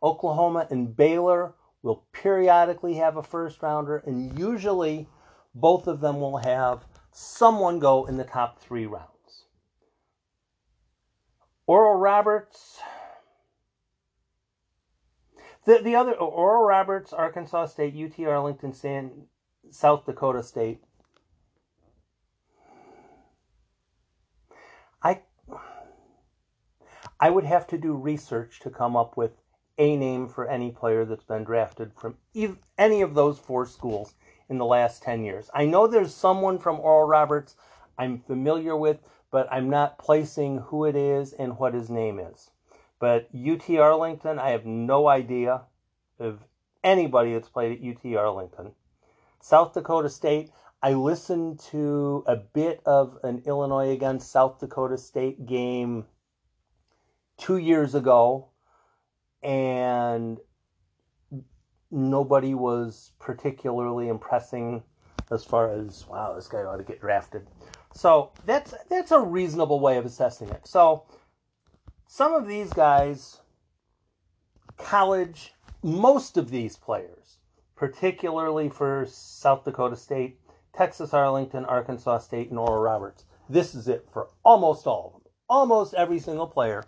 Oklahoma 0.00 0.68
and 0.70 0.96
Baylor 0.96 1.54
will 1.82 2.04
periodically 2.12 2.94
have 2.94 3.16
a 3.16 3.24
first 3.24 3.60
rounder, 3.60 3.96
and 4.06 4.38
usually 4.38 5.08
both 5.52 5.88
of 5.88 6.00
them 6.00 6.20
will 6.20 6.36
have 6.36 6.84
someone 7.12 7.78
go 7.78 8.06
in 8.06 8.16
the 8.16 8.24
top 8.24 8.60
three 8.60 8.86
rounds. 8.86 9.44
Oral 11.66 11.98
Roberts, 11.98 12.80
the 15.64 15.80
the 15.82 15.94
other 15.94 16.14
Oral 16.14 16.64
Roberts, 16.64 17.12
Arkansas 17.12 17.66
State, 17.66 17.94
UT 17.94 18.26
Arlington, 18.26 18.72
San, 18.72 19.26
South 19.70 20.04
Dakota 20.04 20.42
State. 20.42 20.82
I 25.02 25.22
I 27.20 27.30
would 27.30 27.44
have 27.44 27.66
to 27.68 27.78
do 27.78 27.92
research 27.94 28.60
to 28.60 28.70
come 28.70 28.96
up 28.96 29.16
with 29.16 29.32
a 29.78 29.96
name 29.96 30.28
for 30.28 30.48
any 30.48 30.70
player 30.70 31.04
that's 31.04 31.24
been 31.24 31.44
drafted 31.44 31.92
from 31.94 32.16
any 32.76 33.00
of 33.00 33.14
those 33.14 33.38
four 33.38 33.64
schools 33.64 34.14
in 34.50 34.58
the 34.58 34.66
last 34.66 35.02
10 35.02 35.24
years. 35.24 35.48
I 35.54 35.64
know 35.64 35.86
there's 35.86 36.14
someone 36.14 36.58
from 36.58 36.80
Oral 36.80 37.08
Roberts 37.08 37.54
I'm 37.96 38.18
familiar 38.18 38.76
with, 38.76 38.98
but 39.30 39.46
I'm 39.50 39.70
not 39.70 39.98
placing 39.98 40.58
who 40.58 40.84
it 40.84 40.96
is 40.96 41.32
and 41.32 41.58
what 41.58 41.72
his 41.72 41.88
name 41.88 42.18
is. 42.18 42.50
But 42.98 43.28
UT 43.34 43.70
Arlington, 43.70 44.38
I 44.38 44.50
have 44.50 44.66
no 44.66 45.08
idea 45.08 45.62
of 46.18 46.44
anybody 46.82 47.32
that's 47.32 47.48
played 47.48 47.78
at 47.78 47.86
UT 47.86 48.16
Arlington. 48.16 48.72
South 49.40 49.72
Dakota 49.72 50.10
State, 50.10 50.50
I 50.82 50.94
listened 50.94 51.60
to 51.70 52.24
a 52.26 52.36
bit 52.36 52.82
of 52.84 53.18
an 53.22 53.42
Illinois 53.46 53.90
against 53.90 54.30
South 54.30 54.58
Dakota 54.60 54.98
State 54.98 55.46
game 55.46 56.06
two 57.38 57.56
years 57.56 57.94
ago, 57.94 58.48
and 59.42 60.38
nobody 61.90 62.54
was 62.54 63.12
particularly 63.18 64.08
impressing 64.08 64.82
as 65.30 65.44
far 65.44 65.72
as 65.72 66.06
wow, 66.08 66.34
this 66.34 66.48
guy 66.48 66.58
ought 66.58 66.76
to 66.76 66.84
get 66.84 67.00
drafted. 67.00 67.46
So 67.94 68.32
that's 68.46 68.74
that's 68.88 69.10
a 69.10 69.20
reasonable 69.20 69.80
way 69.80 69.96
of 69.96 70.06
assessing 70.06 70.48
it. 70.50 70.66
So 70.66 71.04
some 72.06 72.34
of 72.34 72.46
these 72.46 72.72
guys, 72.72 73.38
college, 74.76 75.52
most 75.82 76.36
of 76.36 76.50
these 76.50 76.76
players, 76.76 77.38
particularly 77.76 78.68
for 78.68 79.06
South 79.08 79.64
Dakota 79.64 79.96
State, 79.96 80.38
Texas 80.74 81.14
Arlington, 81.14 81.64
Arkansas 81.64 82.18
State, 82.18 82.50
and 82.50 82.58
Oral 82.58 82.82
Roberts. 82.82 83.24
This 83.48 83.74
is 83.74 83.88
it 83.88 84.08
for 84.12 84.28
almost 84.44 84.86
all 84.86 85.06
of 85.06 85.12
them. 85.22 85.32
Almost 85.48 85.94
every 85.94 86.20
single 86.20 86.46
player 86.46 86.84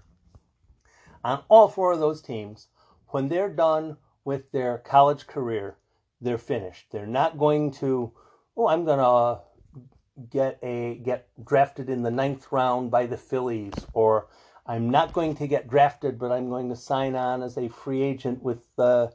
on 1.25 1.42
all 1.49 1.68
four 1.68 1.92
of 1.92 1.99
those 1.99 2.21
teams, 2.21 2.68
when 3.09 3.28
they're 3.28 3.49
done 3.49 3.97
with 4.24 4.52
their 4.52 4.78
college 4.78 5.26
career, 5.26 5.76
they're 6.20 6.38
finished. 6.38 6.86
They're 6.90 7.06
not 7.06 7.38
going 7.38 7.72
to, 7.72 8.12
oh, 8.56 8.68
I'm 8.68 8.84
going 8.84 8.98
to 8.98 9.40
get 10.30 10.58
a 10.62 11.00
get 11.02 11.28
drafted 11.44 11.88
in 11.88 12.02
the 12.02 12.10
ninth 12.10 12.46
round 12.50 12.90
by 12.90 13.06
the 13.06 13.16
Phillies, 13.16 13.74
or 13.92 14.28
I'm 14.66 14.90
not 14.90 15.12
going 15.12 15.34
to 15.36 15.46
get 15.46 15.68
drafted, 15.68 16.18
but 16.18 16.30
I'm 16.30 16.48
going 16.48 16.68
to 16.68 16.76
sign 16.76 17.16
on 17.16 17.42
as 17.42 17.56
a 17.56 17.68
free 17.68 18.02
agent 18.02 18.42
with 18.42 18.64
the 18.76 19.12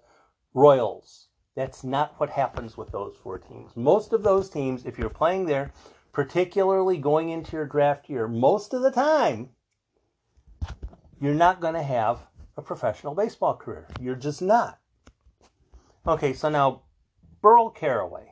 Royals. 0.53 1.27
That's 1.55 1.83
not 1.83 2.19
what 2.19 2.29
happens 2.29 2.77
with 2.77 2.91
those 2.91 3.15
four 3.15 3.39
teams. 3.39 3.75
Most 3.75 4.13
of 4.13 4.23
those 4.23 4.49
teams, 4.49 4.85
if 4.85 4.97
you're 4.97 5.09
playing 5.09 5.45
there, 5.45 5.71
particularly 6.11 6.97
going 6.97 7.29
into 7.29 7.55
your 7.55 7.65
draft 7.65 8.09
year, 8.09 8.27
most 8.27 8.73
of 8.73 8.81
the 8.81 8.91
time, 8.91 9.49
you're 11.19 11.33
not 11.33 11.61
going 11.61 11.73
to 11.73 11.83
have 11.83 12.19
a 12.57 12.61
professional 12.61 13.15
baseball 13.15 13.55
career. 13.55 13.87
You're 13.99 14.15
just 14.15 14.41
not. 14.41 14.79
Okay, 16.07 16.31
so 16.31 16.47
now 16.47 16.83
Burl 17.41 17.69
Carraway 17.69 18.31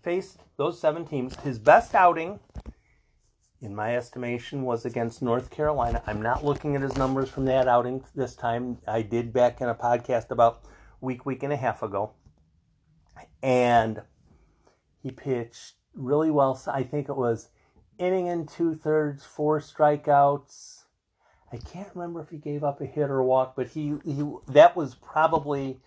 faced 0.00 0.38
those 0.56 0.78
seven 0.80 1.04
teams. 1.04 1.34
His 1.40 1.58
best 1.58 1.92
outing, 1.92 2.38
in 3.60 3.74
my 3.74 3.96
estimation, 3.96 4.62
was 4.62 4.84
against 4.84 5.22
North 5.22 5.50
Carolina. 5.50 6.04
I'm 6.06 6.22
not 6.22 6.44
looking 6.44 6.76
at 6.76 6.82
his 6.82 6.96
numbers 6.96 7.28
from 7.28 7.44
that 7.46 7.66
outing 7.66 8.04
this 8.14 8.36
time. 8.36 8.78
I 8.86 9.02
did 9.02 9.32
back 9.32 9.60
in 9.60 9.68
a 9.68 9.74
podcast 9.74 10.30
about 10.30 10.62
week, 11.00 11.26
week 11.26 11.42
and 11.42 11.52
a 11.52 11.56
half 11.56 11.82
ago. 11.82 12.12
And 13.42 14.02
he 15.02 15.10
pitched 15.10 15.74
really 15.94 16.30
well. 16.30 16.62
I 16.72 16.84
think 16.84 17.08
it 17.08 17.16
was 17.16 17.48
inning 17.98 18.28
and 18.28 18.48
two 18.48 18.72
thirds, 18.72 19.24
four 19.24 19.58
strikeouts. 19.58 20.84
I 21.52 21.56
can't 21.56 21.88
remember 21.92 22.20
if 22.20 22.28
he 22.28 22.36
gave 22.36 22.62
up 22.62 22.80
a 22.80 22.86
hit 22.86 23.10
or 23.10 23.18
a 23.18 23.26
walk, 23.26 23.56
but 23.56 23.66
he, 23.66 23.94
he 24.04 24.24
that 24.46 24.76
was 24.76 24.94
probably 24.94 25.80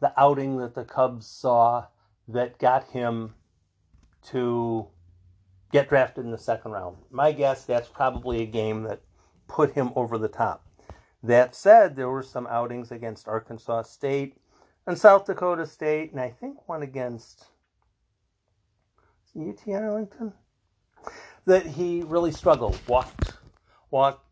the 0.00 0.12
outing 0.18 0.58
that 0.58 0.74
the 0.74 0.84
Cubs 0.84 1.26
saw 1.26 1.86
that 2.28 2.58
got 2.58 2.88
him 2.88 3.34
to 4.26 4.88
get 5.72 5.88
drafted 5.88 6.24
in 6.24 6.30
the 6.30 6.38
second 6.38 6.72
round. 6.72 6.96
My 7.10 7.32
guess 7.32 7.64
that's 7.64 7.88
probably 7.88 8.42
a 8.42 8.46
game 8.46 8.82
that 8.84 9.00
put 9.48 9.74
him 9.74 9.92
over 9.96 10.18
the 10.18 10.28
top. 10.28 10.64
That 11.22 11.54
said, 11.54 11.96
there 11.96 12.08
were 12.08 12.22
some 12.22 12.46
outings 12.46 12.90
against 12.90 13.28
Arkansas 13.28 13.82
State 13.82 14.36
and 14.86 14.98
South 14.98 15.26
Dakota 15.26 15.66
State, 15.66 16.12
and 16.12 16.20
I 16.20 16.30
think 16.30 16.68
one 16.68 16.82
against 16.82 17.46
UT 19.38 19.58
Arlington 19.68 20.32
that 21.46 21.66
he 21.66 22.02
really 22.02 22.32
struggled. 22.32 22.78
Walked, 22.86 23.34
walked 23.90 24.24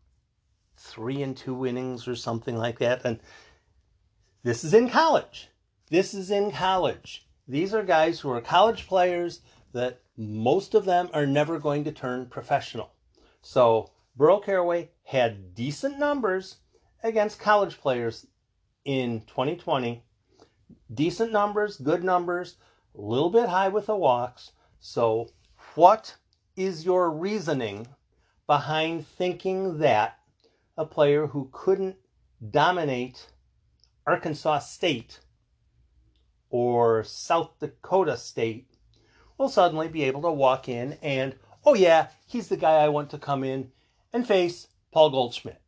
three 0.77 1.21
and 1.21 1.35
two 1.35 1.65
innings 1.65 2.07
or 2.07 2.15
something 2.15 2.57
like 2.57 2.79
that, 2.79 3.03
and 3.05 3.19
this 4.43 4.63
is 4.63 4.73
in 4.73 4.89
college. 4.89 5.49
This 5.89 6.15
is 6.15 6.31
in 6.31 6.51
college. 6.51 7.27
These 7.47 7.73
are 7.73 7.83
guys 7.83 8.19
who 8.19 8.31
are 8.31 8.41
college 8.41 8.87
players 8.87 9.41
that 9.71 10.01
most 10.17 10.73
of 10.73 10.85
them 10.85 11.09
are 11.13 11.27
never 11.27 11.59
going 11.59 11.83
to 11.83 11.91
turn 11.91 12.25
professional. 12.25 12.91
So 13.41 13.91
Burl 14.15 14.39
Carraway 14.39 14.89
had 15.03 15.53
decent 15.53 15.99
numbers 15.99 16.57
against 17.03 17.39
college 17.39 17.79
players 17.79 18.25
in 18.83 19.21
2020. 19.27 20.03
Decent 20.91 21.31
numbers, 21.31 21.77
good 21.77 22.03
numbers, 22.03 22.55
a 22.97 23.01
little 23.01 23.29
bit 23.29 23.49
high 23.49 23.67
with 23.67 23.85
the 23.85 23.95
walks. 23.95 24.53
So, 24.79 25.29
what 25.75 26.15
is 26.55 26.85
your 26.85 27.11
reasoning 27.11 27.87
behind 28.47 29.05
thinking 29.05 29.79
that 29.79 30.17
a 30.77 30.85
player 30.85 31.27
who 31.27 31.49
couldn't 31.51 31.97
dominate 32.51 33.27
Arkansas 34.07 34.59
State 34.59 35.19
or 36.55 37.03
South 37.03 37.59
Dakota 37.59 38.15
State 38.15 38.69
will 39.37 39.49
suddenly 39.49 39.89
be 39.89 40.03
able 40.03 40.21
to 40.21 40.31
walk 40.31 40.69
in 40.69 40.97
and, 41.01 41.35
oh 41.65 41.73
yeah, 41.73 42.07
he's 42.25 42.47
the 42.47 42.55
guy 42.55 42.75
I 42.75 42.87
want 42.87 43.09
to 43.09 43.17
come 43.17 43.43
in 43.43 43.73
and 44.13 44.25
face 44.25 44.69
Paul 44.93 45.09
Goldschmidt. 45.09 45.59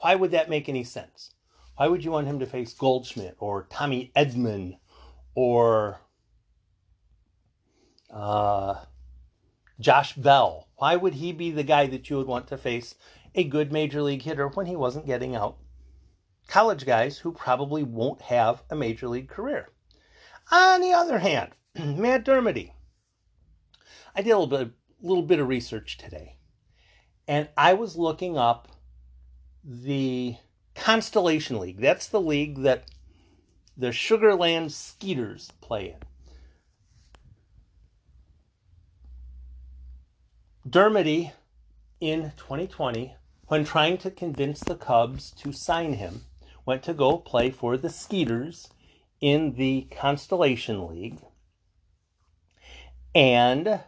Why 0.00 0.14
would 0.14 0.32
that 0.32 0.50
make 0.50 0.68
any 0.68 0.84
sense? 0.84 1.30
Why 1.76 1.88
would 1.88 2.04
you 2.04 2.10
want 2.10 2.26
him 2.26 2.38
to 2.40 2.46
face 2.46 2.74
Goldschmidt 2.74 3.36
or 3.38 3.66
Tommy 3.70 4.12
Edman 4.14 4.76
or 5.34 6.02
uh, 8.10 8.74
Josh 9.80 10.16
Bell? 10.16 10.68
Why 10.76 10.96
would 10.96 11.14
he 11.14 11.32
be 11.32 11.50
the 11.50 11.62
guy 11.62 11.86
that 11.86 12.10
you 12.10 12.18
would 12.18 12.26
want 12.26 12.48
to 12.48 12.58
face 12.58 12.94
a 13.34 13.42
good 13.42 13.72
major 13.72 14.02
league 14.02 14.20
hitter 14.20 14.48
when 14.48 14.66
he 14.66 14.76
wasn't 14.76 15.06
getting 15.06 15.34
out 15.34 15.56
college 16.46 16.86
guys 16.86 17.18
who 17.18 17.32
probably 17.32 17.82
won't 17.82 18.22
have 18.22 18.62
a 18.70 18.76
major 18.76 19.08
league 19.08 19.28
career? 19.28 19.68
On 20.50 20.80
the 20.80 20.92
other 20.92 21.18
hand, 21.18 21.52
Matt 21.74 22.24
Dermody. 22.24 22.72
I 24.14 24.22
did 24.22 24.30
a 24.30 24.38
little 24.38 24.58
bit, 24.58 24.72
little 25.02 25.22
bit 25.22 25.40
of 25.40 25.48
research 25.48 25.98
today, 25.98 26.36
and 27.28 27.48
I 27.56 27.74
was 27.74 27.96
looking 27.96 28.38
up 28.38 28.68
the 29.62 30.36
Constellation 30.74 31.58
League. 31.58 31.80
That's 31.80 32.06
the 32.06 32.20
league 32.20 32.62
that 32.62 32.84
the 33.76 33.88
Sugarland 33.88 34.70
Skeeters 34.70 35.50
play 35.60 35.88
in. 35.88 35.96
Dermody 40.70 41.32
in 42.00 42.32
2020, 42.36 43.14
when 43.48 43.64
trying 43.64 43.98
to 43.98 44.10
convince 44.10 44.60
the 44.60 44.74
Cubs 44.74 45.30
to 45.32 45.52
sign 45.52 45.94
him, 45.94 46.22
went 46.66 46.82
to 46.82 46.92
go 46.92 47.16
play 47.16 47.50
for 47.50 47.76
the 47.76 47.88
Skeeters 47.88 48.68
in 49.20 49.54
the 49.54 49.86
Constellation 49.90 50.88
League. 50.88 51.20
And 53.14 53.80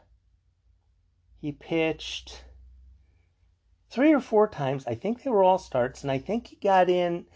he 1.40 1.52
pitched 1.52 2.44
three 3.90 4.12
or 4.12 4.20
four 4.20 4.48
times. 4.48 4.86
I 4.86 4.94
think 4.94 5.22
they 5.22 5.30
were 5.30 5.42
all 5.42 5.58
starts, 5.58 6.02
and 6.02 6.10
I 6.10 6.18
think 6.18 6.46
he 6.48 6.56
got 6.56 6.88
in. 6.88 7.26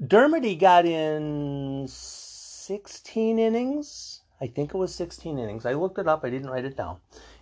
Dermody 0.00 0.58
got 0.58 0.86
in 0.86 1.86
16 1.88 3.38
innings. 3.38 4.22
I 4.40 4.46
think 4.46 4.72
it 4.72 4.78
was 4.78 4.94
16 4.94 5.38
innings. 5.38 5.66
I 5.66 5.74
looked 5.74 5.98
it 5.98 6.08
up, 6.08 6.24
I 6.24 6.30
didn't 6.30 6.50
write 6.50 6.64
it 6.64 6.76
down. 6.76 6.98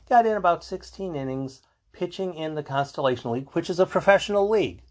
Got 0.08 0.26
in 0.26 0.36
about 0.36 0.64
16 0.64 1.14
innings 1.14 1.62
pitching 1.92 2.34
in 2.34 2.54
the 2.54 2.62
Constellation 2.62 3.30
League, 3.30 3.50
which 3.52 3.70
is 3.70 3.78
a 3.78 3.86
professional 3.86 4.48
league. 4.48 4.82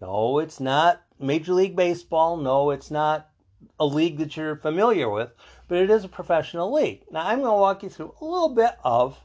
No, 0.00 0.38
it's 0.38 0.60
not 0.60 1.05
Major 1.18 1.54
League 1.54 1.76
Baseball. 1.76 2.36
No, 2.36 2.70
it's 2.70 2.90
not 2.90 3.30
a 3.78 3.86
league 3.86 4.18
that 4.18 4.36
you're 4.36 4.56
familiar 4.56 5.08
with, 5.08 5.30
but 5.68 5.78
it 5.78 5.90
is 5.90 6.04
a 6.04 6.08
professional 6.08 6.72
league. 6.72 7.04
Now, 7.10 7.26
I'm 7.26 7.40
going 7.40 7.50
to 7.50 7.60
walk 7.60 7.82
you 7.82 7.88
through 7.88 8.14
a 8.20 8.24
little 8.24 8.54
bit 8.54 8.72
of 8.84 9.18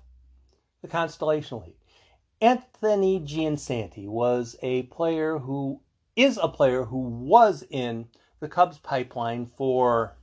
the 0.82 0.88
Constellation 0.88 1.62
League. 1.62 1.76
Anthony 2.42 3.20
Giansanti 3.20 4.08
was 4.08 4.56
a 4.62 4.84
player 4.84 5.38
who 5.38 5.82
is 6.16 6.40
a 6.42 6.48
player 6.48 6.86
who 6.86 6.98
was 6.98 7.64
in 7.70 8.08
the 8.40 8.48
Cubs 8.48 8.80
pipeline 8.80 9.46
for 9.46 10.18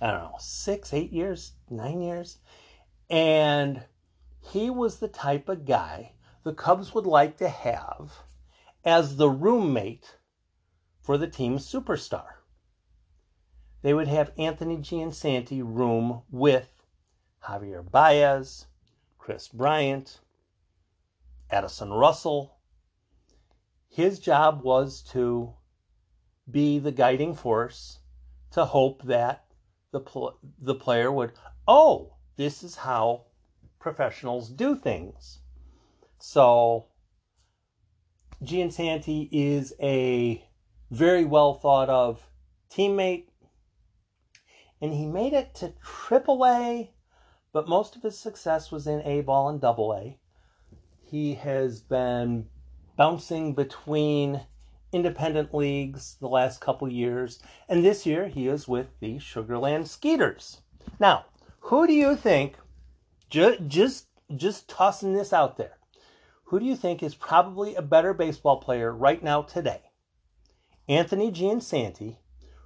I 0.00 0.10
don't 0.10 0.20
know, 0.20 0.36
six, 0.38 0.92
eight 0.92 1.10
years, 1.10 1.52
nine 1.70 2.02
years. 2.02 2.38
And 3.08 3.82
he 4.52 4.68
was 4.68 4.98
the 4.98 5.08
type 5.08 5.48
of 5.48 5.64
guy 5.64 6.12
the 6.44 6.52
Cubs 6.52 6.94
would 6.94 7.06
like 7.06 7.38
to 7.38 7.48
have 7.48 8.12
as 8.86 9.16
the 9.16 9.28
roommate 9.28 10.16
for 11.02 11.18
the 11.18 11.26
team's 11.26 11.70
superstar. 11.70 12.36
They 13.82 13.92
would 13.92 14.06
have 14.06 14.32
Anthony 14.38 14.76
Giansanti 14.78 15.60
room 15.62 16.22
with 16.30 16.84
Javier 17.42 17.88
Baez, 17.88 18.66
Kris 19.18 19.48
Bryant, 19.48 20.20
Addison 21.50 21.92
Russell. 21.92 22.58
His 23.88 24.20
job 24.20 24.62
was 24.62 25.02
to 25.10 25.54
be 26.48 26.78
the 26.78 26.92
guiding 26.92 27.34
force 27.34 27.98
to 28.52 28.64
hope 28.64 29.02
that 29.02 29.46
the, 29.90 30.00
pl- 30.00 30.38
the 30.60 30.74
player 30.74 31.10
would, 31.10 31.32
oh, 31.66 32.14
this 32.36 32.62
is 32.62 32.76
how 32.76 33.26
professionals 33.80 34.48
do 34.48 34.76
things. 34.76 35.40
So, 36.18 36.86
Giansanti 38.42 39.28
is 39.32 39.72
a 39.80 40.46
very 40.90 41.24
well 41.24 41.54
thought 41.54 41.88
of 41.88 42.28
teammate, 42.70 43.28
and 44.80 44.92
he 44.92 45.06
made 45.06 45.32
it 45.32 45.54
to 45.54 45.72
AAA, 45.82 46.90
but 47.52 47.68
most 47.68 47.96
of 47.96 48.02
his 48.02 48.18
success 48.18 48.70
was 48.70 48.86
in 48.86 49.00
A 49.02 49.22
ball 49.22 49.48
and 49.48 49.60
double 49.60 49.94
A. 49.94 50.18
He 51.02 51.34
has 51.34 51.80
been 51.80 52.46
bouncing 52.96 53.54
between 53.54 54.42
independent 54.92 55.54
leagues 55.54 56.16
the 56.20 56.28
last 56.28 56.60
couple 56.60 56.88
years, 56.88 57.40
and 57.68 57.84
this 57.84 58.04
year 58.04 58.28
he 58.28 58.48
is 58.48 58.68
with 58.68 58.88
the 59.00 59.16
Sugarland 59.16 59.86
Skeeters. 59.86 60.60
Now, 61.00 61.24
who 61.60 61.86
do 61.86 61.92
you 61.94 62.16
think? 62.16 62.56
Ju- 63.30 63.58
just 63.66 64.08
just 64.34 64.68
tossing 64.68 65.14
this 65.14 65.32
out 65.32 65.56
there. 65.56 65.78
Who 66.46 66.60
do 66.60 66.64
you 66.64 66.76
think 66.76 67.02
is 67.02 67.16
probably 67.16 67.74
a 67.74 67.82
better 67.82 68.14
baseball 68.14 68.58
player 68.58 68.92
right 68.92 69.20
now 69.20 69.42
today? 69.42 69.82
Anthony 70.88 71.32
Giansanti, 71.32 72.18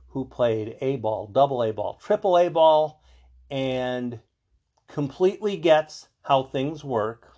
who 0.09 0.27
played 0.27 0.77
A 0.83 0.97
ball, 0.97 1.27
double 1.27 1.63
A 1.63 1.73
ball, 1.73 1.95
triple 1.95 2.37
A 2.37 2.51
ball, 2.51 3.03
and 3.51 4.21
completely 4.87 5.57
gets 5.57 6.09
how 6.23 6.43
things 6.43 6.85
work 6.85 7.33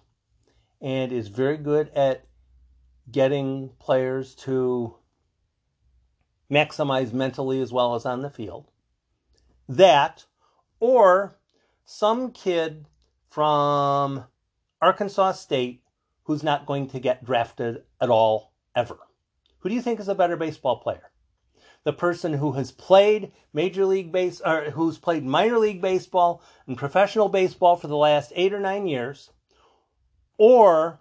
and 0.80 1.12
is 1.12 1.28
very 1.28 1.56
good 1.56 1.90
at 1.90 2.26
getting 3.08 3.70
players 3.78 4.34
to 4.34 4.96
maximize 6.50 7.12
mentally 7.12 7.60
as 7.60 7.72
well 7.72 7.94
as 7.94 8.04
on 8.04 8.22
the 8.22 8.30
field. 8.30 8.68
That, 9.68 10.26
or 10.80 11.38
some 11.84 12.32
kid 12.32 12.86
from 13.30 14.24
Arkansas 14.80 15.32
State 15.32 15.81
who's 16.24 16.42
not 16.42 16.66
going 16.66 16.88
to 16.88 17.00
get 17.00 17.24
drafted 17.24 17.82
at 18.00 18.10
all 18.10 18.52
ever. 18.74 18.98
Who 19.60 19.68
do 19.68 19.74
you 19.74 19.82
think 19.82 20.00
is 20.00 20.08
a 20.08 20.14
better 20.14 20.36
baseball 20.36 20.76
player? 20.78 21.10
The 21.84 21.92
person 21.92 22.34
who 22.34 22.52
has 22.52 22.70
played 22.70 23.32
major 23.52 23.84
league 23.84 24.12
base 24.12 24.40
or 24.40 24.70
who's 24.70 24.98
played 24.98 25.24
minor 25.24 25.58
league 25.58 25.80
baseball 25.80 26.42
and 26.66 26.76
professional 26.76 27.28
baseball 27.28 27.76
for 27.76 27.88
the 27.88 27.96
last 27.96 28.32
8 28.34 28.52
or 28.52 28.60
9 28.60 28.86
years 28.86 29.30
or 30.38 31.00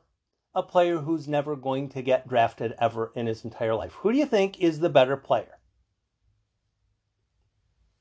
a 0.54 0.64
player 0.64 0.98
who's 0.98 1.28
never 1.28 1.56
going 1.56 1.90
to 1.90 2.02
get 2.02 2.28
drafted 2.28 2.74
ever 2.80 3.12
in 3.16 3.28
his 3.28 3.44
entire 3.46 3.76
life. 3.76 3.94
Who 4.00 4.12
do 4.12 4.18
you 4.18 4.26
think 4.26 4.60
is 4.60 4.80
the 4.80 4.90
better 4.90 5.18
player? 5.18 5.58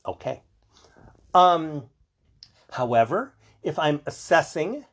Okay. 0.06 0.42
Um 1.34 1.84
however, 2.70 3.34
if 3.62 3.78
I'm 3.78 4.00
assessing 4.06 4.84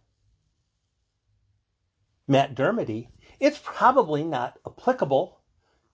Matt 2.29 2.55
Dermody, 2.55 3.07
it's 3.39 3.61
probably 3.63 4.23
not 4.23 4.59
applicable 4.65 5.39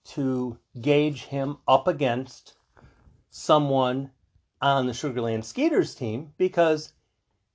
to 0.05 0.57
gauge 0.81 1.25
him 1.25 1.57
up 1.67 1.87
against 1.87 2.55
someone 3.29 4.09
on 4.59 4.87
the 4.87 4.93
Sugarland 4.93 5.43
Skeeters 5.43 5.93
team 5.93 6.33
because 6.37 6.93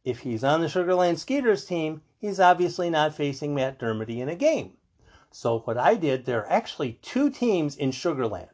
if 0.05 0.21
he's 0.21 0.45
on 0.45 0.61
the 0.61 0.69
Sugarland 0.69 1.19
Skeeters 1.19 1.65
team, 1.65 2.03
he's 2.19 2.39
obviously 2.39 2.89
not 2.89 3.15
facing 3.15 3.55
Matt 3.55 3.81
Dermody 3.81 4.19
in 4.19 4.29
a 4.29 4.37
game. 4.37 4.75
So 5.31 5.59
what 5.61 5.77
I 5.77 5.95
did, 5.95 6.25
there 6.25 6.41
are 6.41 6.53
actually 6.53 7.01
two 7.03 7.31
teams 7.31 7.77
in 7.77 7.91
Sugarland. 7.91 8.49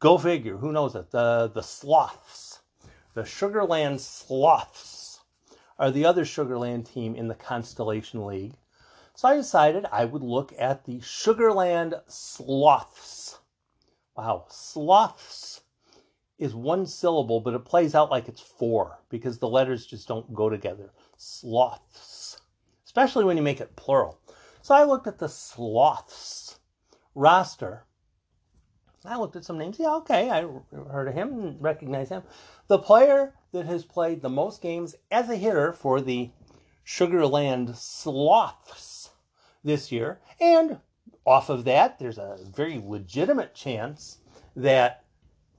Go 0.00 0.18
figure, 0.18 0.56
who 0.56 0.72
knows 0.72 0.94
it? 0.94 1.10
The 1.12 1.50
the 1.54 1.62
Sloths. 1.62 2.60
The 3.14 3.22
Sugarland 3.22 4.00
Sloths 4.00 5.20
are 5.78 5.90
the 5.90 6.04
other 6.04 6.24
Sugarland 6.24 6.92
team 6.92 7.14
in 7.14 7.28
the 7.28 7.34
Constellation 7.34 8.26
League. 8.26 8.56
So 9.16 9.28
I 9.28 9.36
decided 9.36 9.86
I 9.92 10.06
would 10.06 10.24
look 10.24 10.52
at 10.58 10.84
the 10.84 10.98
Sugarland 10.98 12.00
Sloths. 12.08 13.38
Wow, 14.16 14.46
Sloths 14.48 15.60
is 16.36 16.52
one 16.52 16.84
syllable, 16.84 17.40
but 17.40 17.54
it 17.54 17.64
plays 17.64 17.94
out 17.94 18.10
like 18.10 18.26
it's 18.26 18.40
four 18.40 18.98
because 19.08 19.38
the 19.38 19.48
letters 19.48 19.86
just 19.86 20.08
don't 20.08 20.34
go 20.34 20.50
together. 20.50 20.90
Sloths, 21.16 22.40
especially 22.84 23.24
when 23.24 23.36
you 23.36 23.42
make 23.42 23.60
it 23.60 23.76
plural. 23.76 24.18
So 24.62 24.74
I 24.74 24.82
looked 24.82 25.06
at 25.06 25.18
the 25.18 25.28
Sloths 25.28 26.58
roster. 27.14 27.84
I 29.04 29.16
looked 29.16 29.36
at 29.36 29.44
some 29.44 29.58
names. 29.58 29.78
Yeah, 29.78 29.94
okay, 29.96 30.28
I 30.28 30.42
heard 30.90 31.06
of 31.06 31.14
him 31.14 31.38
and 31.38 31.62
recognize 31.62 32.08
him. 32.08 32.24
The 32.66 32.78
player 32.78 33.34
that 33.52 33.66
has 33.66 33.84
played 33.84 34.22
the 34.22 34.28
most 34.28 34.60
games 34.60 34.96
as 35.12 35.30
a 35.30 35.36
hitter 35.36 35.72
for 35.72 36.00
the 36.00 36.30
Sugarland 36.84 37.76
Sloths 37.76 38.93
this 39.64 39.90
year, 39.90 40.20
and 40.40 40.78
off 41.24 41.48
of 41.48 41.64
that, 41.64 41.98
there's 41.98 42.18
a 42.18 42.36
very 42.54 42.82
legitimate 42.84 43.54
chance 43.54 44.18
that 44.56 45.04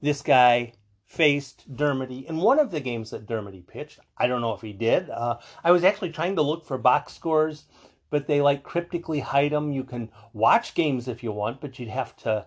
this 0.00 0.22
guy 0.22 0.72
faced 1.06 1.74
Dermody 1.74 2.26
in 2.26 2.36
one 2.36 2.58
of 2.58 2.70
the 2.70 2.80
games 2.80 3.10
that 3.10 3.26
Dermody 3.26 3.66
pitched. 3.66 4.00
I 4.16 4.26
don't 4.26 4.40
know 4.40 4.54
if 4.54 4.60
he 4.60 4.72
did. 4.72 5.10
Uh, 5.10 5.38
I 5.62 5.70
was 5.70 5.84
actually 5.84 6.10
trying 6.10 6.36
to 6.36 6.42
look 6.42 6.64
for 6.64 6.78
box 6.78 7.14
scores, 7.14 7.64
but 8.10 8.26
they 8.26 8.40
like 8.40 8.62
cryptically 8.62 9.20
hide 9.20 9.52
them. 9.52 9.72
You 9.72 9.84
can 9.84 10.10
watch 10.32 10.74
games 10.74 11.08
if 11.08 11.22
you 11.22 11.32
want, 11.32 11.60
but 11.60 11.78
you'd 11.78 11.88
have 11.88 12.16
to 12.18 12.46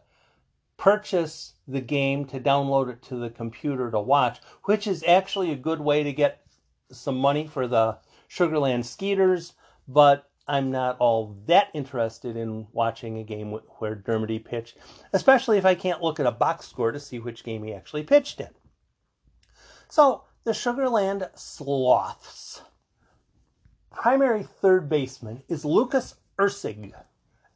purchase 0.78 1.54
the 1.68 1.82
game 1.82 2.26
to 2.26 2.40
download 2.40 2.90
it 2.90 3.02
to 3.04 3.16
the 3.16 3.30
computer 3.30 3.92
to 3.92 4.00
watch, 4.00 4.40
which 4.64 4.88
is 4.88 5.04
actually 5.08 5.52
a 5.52 5.58
good 5.58 5.82
way 5.82 6.04
to 6.04 6.14
get 6.14 6.46
some 6.92 7.18
money 7.18 7.48
for 7.48 7.68
the 7.68 7.98
Sugarland 8.30 8.86
Skeeters, 8.86 9.54
but 9.88 10.29
I'm 10.50 10.72
not 10.72 10.98
all 11.00 11.38
that 11.46 11.70
interested 11.74 12.36
in 12.36 12.68
watching 12.74 13.18
a 13.18 13.24
game 13.24 13.52
where 13.78 13.96
Dermody 13.96 14.44
pitched, 14.44 14.78
especially 15.14 15.58
if 15.58 15.66
I 15.66 15.76
can't 15.76 16.02
look 16.02 16.20
at 16.20 16.26
a 16.26 16.32
box 16.32 16.68
score 16.68 16.92
to 16.92 17.00
see 17.00 17.20
which 17.20 17.44
game 17.44 17.64
he 17.64 17.74
actually 17.74 18.04
pitched 18.04 18.42
in. 18.42 18.50
So, 19.88 20.24
the 20.44 20.52
Sugarland 20.52 21.30
Sloths. 21.38 22.62
Primary 23.92 24.44
third 24.44 24.90
baseman 24.90 25.44
is 25.48 25.66
Lucas 25.66 26.16
Erceg. 26.38 26.94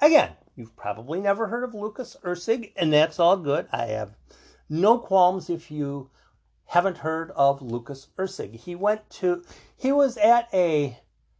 Again, 0.01 0.31
You've 0.55 0.75
probably 0.75 1.19
never 1.19 1.47
heard 1.47 1.63
of 1.63 1.73
Lucas 1.73 2.15
Erceg, 2.23 2.73
and 2.75 2.93
that's 2.93 3.19
all 3.19 3.37
good. 3.37 3.67
I 3.71 3.87
have 3.87 4.15
no 4.69 4.99
qualms 4.99 5.49
if 5.49 5.71
you 5.71 6.11
haven't 6.65 6.99
heard 6.99 7.31
of 7.31 7.63
Lucas 7.63 8.09
Erceg. 8.17 8.53
He 8.55 8.75
went 8.75 9.09
to, 9.11 9.43
he 9.75 9.91
was 9.91 10.15
at 10.17 10.47
a 10.53 10.99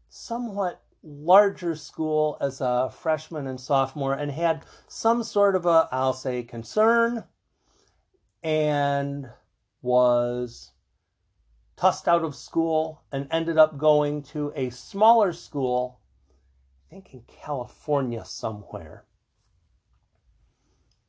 somewhat 0.10 0.82
larger 1.04 1.76
school 1.76 2.38
as 2.40 2.62
a 2.62 2.90
freshman 2.90 3.46
and 3.48 3.60
sophomore 3.60 4.14
and 4.14 4.32
had 4.32 4.66
some 4.88 5.24
sort 5.24 5.56
of 5.56 5.66
a, 5.66 5.88
I'll 5.92 6.14
say, 6.14 6.44
concern 6.44 7.26
and 8.42 9.30
was 9.82 10.72
tossed 11.76 12.08
out 12.08 12.24
of 12.24 12.36
school 12.36 13.04
and 13.12 13.28
ended 13.32 13.58
up 13.58 13.78
going 13.78 14.24
to 14.24 14.54
a 14.56 14.70
smaller 14.70 15.34
school 15.34 16.00
I 16.94 16.96
think 16.96 17.14
in 17.16 17.24
California 17.42 18.24
somewhere, 18.24 19.06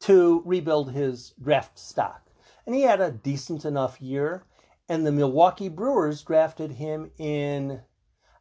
to 0.00 0.42
rebuild 0.46 0.92
his 0.92 1.34
draft 1.38 1.78
stock. 1.78 2.30
And 2.64 2.74
he 2.74 2.82
had 2.82 3.02
a 3.02 3.10
decent 3.10 3.66
enough 3.66 4.00
year. 4.00 4.46
And 4.88 5.06
the 5.06 5.12
Milwaukee 5.12 5.68
Brewers 5.68 6.22
drafted 6.22 6.72
him 6.72 7.10
in, 7.18 7.82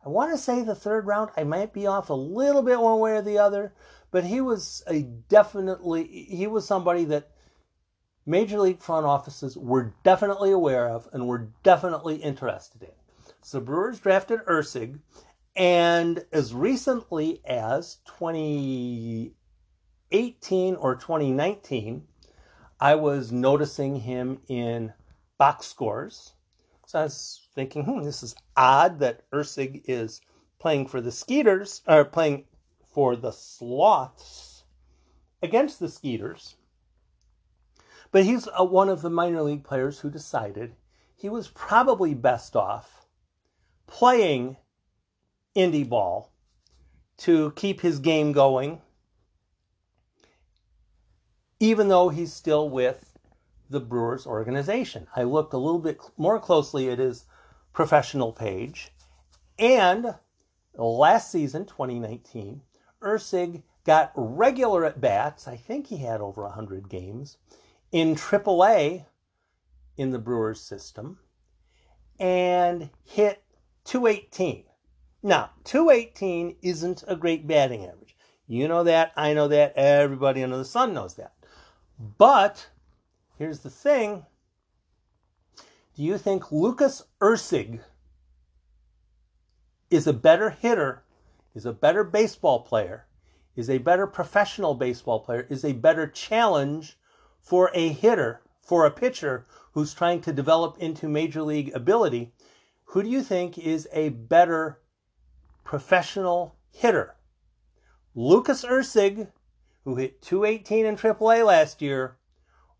I 0.05 0.09
want 0.09 0.31
to 0.31 0.37
say 0.37 0.63
the 0.63 0.75
third 0.75 1.07
round. 1.07 1.31
I 1.37 1.43
might 1.43 1.73
be 1.73 1.87
off 1.87 2.09
a 2.09 2.13
little 2.13 2.61
bit 2.61 2.79
one 2.79 2.99
way 2.99 3.17
or 3.17 3.21
the 3.21 3.37
other, 3.37 3.73
but 4.11 4.25
he 4.25 4.41
was 4.41 4.83
a 4.87 5.03
definitely, 5.03 6.05
he 6.05 6.47
was 6.47 6.67
somebody 6.67 7.05
that 7.05 7.29
major 8.25 8.59
league 8.59 8.81
front 8.81 9.05
offices 9.05 9.57
were 9.57 9.93
definitely 10.03 10.51
aware 10.51 10.89
of 10.89 11.07
and 11.13 11.27
were 11.27 11.49
definitely 11.63 12.17
interested 12.17 12.83
in. 12.83 12.91
So 13.41 13.59
Brewers 13.59 13.99
drafted 13.99 14.45
Erceg, 14.45 14.99
and 15.55 16.25
as 16.31 16.53
recently 16.53 17.41
as 17.45 17.97
2018 18.05 20.75
or 20.75 20.95
2019, 20.95 22.07
I 22.79 22.95
was 22.95 23.31
noticing 23.31 23.97
him 23.97 24.39
in 24.47 24.93
box 25.37 25.67
scores. 25.67 26.33
So 26.93 26.99
I 26.99 27.03
was 27.05 27.41
thinking, 27.55 27.85
hmm, 27.85 28.03
this 28.03 28.21
is 28.21 28.35
odd 28.55 28.99
that 28.99 29.27
Erceg 29.31 29.81
is 29.87 30.21
playing 30.59 30.85
for 30.85 31.01
the 31.01 31.11
Skeeters, 31.11 31.81
or 31.87 32.05
playing 32.05 32.45
for 32.93 33.15
the 33.15 33.31
Sloths 33.31 34.63
against 35.41 35.79
the 35.79 35.89
Skeeters. 35.89 36.55
But 38.11 38.25
he's 38.25 38.47
a, 38.55 38.63
one 38.63 38.89
of 38.89 39.01
the 39.01 39.09
minor 39.09 39.41
league 39.41 39.63
players 39.63 40.01
who 40.01 40.11
decided 40.11 40.75
he 41.15 41.29
was 41.29 41.47
probably 41.47 42.13
best 42.13 42.55
off 42.55 43.07
playing 43.87 44.57
indie 45.55 45.89
ball 45.89 46.31
to 47.17 47.53
keep 47.55 47.81
his 47.81 47.97
game 47.97 48.33
going, 48.33 48.79
even 51.59 51.87
though 51.87 52.09
he's 52.09 52.33
still 52.33 52.69
with 52.69 53.12
the 53.69 53.79
Brewers 53.79 54.25
organization. 54.25 55.07
I 55.15 55.23
looked 55.23 55.53
a 55.53 55.57
little 55.57 55.79
bit 55.79 55.99
more 56.17 56.39
closely 56.39 56.89
at 56.89 56.99
his 56.99 57.25
professional 57.73 58.31
page, 58.31 58.91
and 59.57 60.15
last 60.75 61.31
season, 61.31 61.65
2019, 61.65 62.61
Erceg 63.01 63.63
got 63.85 64.11
regular 64.15 64.85
at 64.85 65.01
bats. 65.01 65.47
I 65.47 65.57
think 65.57 65.87
he 65.87 65.97
had 65.97 66.21
over 66.21 66.43
100 66.43 66.89
games 66.89 67.37
in 67.91 68.15
AAA 68.15 69.05
in 69.97 70.11
the 70.11 70.19
Brewers 70.19 70.61
system 70.61 71.19
and 72.19 72.89
hit 73.03 73.43
218. 73.85 74.65
Now, 75.21 75.51
218 75.63 76.57
isn't 76.61 77.03
a 77.07 77.15
great 77.15 77.47
batting 77.47 77.85
average. 77.85 78.15
You 78.47 78.67
know 78.67 78.83
that. 78.83 79.13
I 79.15 79.33
know 79.33 79.47
that. 79.47 79.73
Everybody 79.75 80.43
under 80.43 80.57
the 80.57 80.65
sun 80.65 80.93
knows 80.93 81.15
that. 81.15 81.33
But 82.17 82.67
here's 83.37 83.59
the 83.59 83.69
thing. 83.69 84.25
Do 85.95 86.03
you 86.03 86.17
think 86.17 86.51
Lucas 86.51 87.03
Erceg 87.21 87.81
is 89.89 90.07
a 90.07 90.13
better 90.13 90.49
hitter, 90.49 91.03
is 91.53 91.65
a 91.65 91.73
better 91.73 92.03
baseball 92.03 92.61
player, 92.61 93.05
is 93.55 93.69
a 93.69 93.77
better 93.77 94.07
professional 94.07 94.73
baseball 94.73 95.19
player, 95.19 95.45
is 95.49 95.63
a 95.63 95.73
better 95.73 96.07
challenge 96.07 96.97
for 97.39 97.69
a 97.73 97.89
hitter, 97.89 98.41
for 98.61 98.85
a 98.85 98.91
pitcher 98.91 99.45
who's 99.73 99.93
trying 99.93 100.21
to 100.21 100.33
develop 100.33 100.77
into 100.79 101.07
major 101.07 101.43
league 101.43 101.71
ability? 101.75 102.33
Who 102.85 103.03
do 103.03 103.09
you 103.09 103.21
think 103.21 103.57
is 103.57 103.87
a 103.91 104.09
better 104.09 104.79
professional 105.63 106.55
hitter? 106.71 107.15
Lucas 108.15 108.63
Erceg, 108.63 109.27
who 109.83 109.95
hit 109.95 110.21
218 110.21 110.85
in 110.85 110.95
AAA 110.95 111.45
last 111.45 111.81
year, 111.81 112.17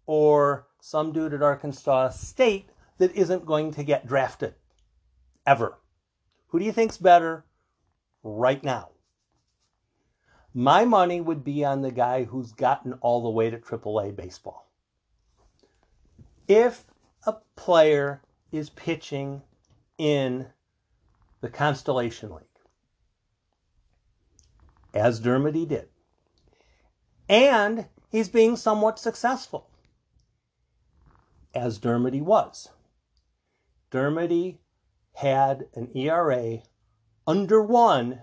or 0.05 0.67
some 0.79 1.11
dude 1.11 1.33
at 1.33 1.41
Arkansas 1.41 2.09
State 2.09 2.69
that 2.97 3.15
isn't 3.15 3.45
going 3.45 3.71
to 3.71 3.83
get 3.83 4.07
drafted 4.07 4.55
ever. 5.45 5.79
Who 6.47 6.59
do 6.59 6.65
you 6.65 6.71
think's 6.71 6.97
better 6.97 7.45
right 8.21 8.63
now? 8.63 8.89
My 10.53 10.85
money 10.85 11.19
would 11.19 11.43
be 11.43 11.65
on 11.65 11.81
the 11.81 11.91
guy 11.91 12.25
who's 12.25 12.51
gotten 12.51 12.93
all 13.01 13.23
the 13.23 13.29
way 13.29 13.49
to 13.49 13.57
AAA 13.57 14.15
baseball. 14.15 14.71
If 16.47 16.85
a 17.25 17.37
player 17.55 18.21
is 18.51 18.69
pitching 18.69 19.41
in 19.97 20.47
the 21.41 21.49
Constellation 21.49 22.29
League, 22.29 22.43
as 24.93 25.19
Dermody 25.19 25.67
did, 25.67 25.87
and 27.27 27.87
he's 28.09 28.29
being 28.29 28.55
somewhat 28.55 28.99
successful, 28.99 29.71
as 31.53 31.79
Dermody 31.79 32.21
was. 32.21 32.69
Dermody 33.91 34.59
had 35.13 35.67
an 35.75 35.95
ERA 35.95 36.59
under 37.27 37.61
one 37.61 38.21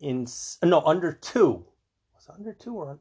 in 0.00 0.26
no 0.62 0.80
under 0.80 1.12
two. 1.12 1.66
Was 2.14 2.28
it 2.28 2.34
under 2.38 2.52
two 2.52 2.74
or 2.74 2.98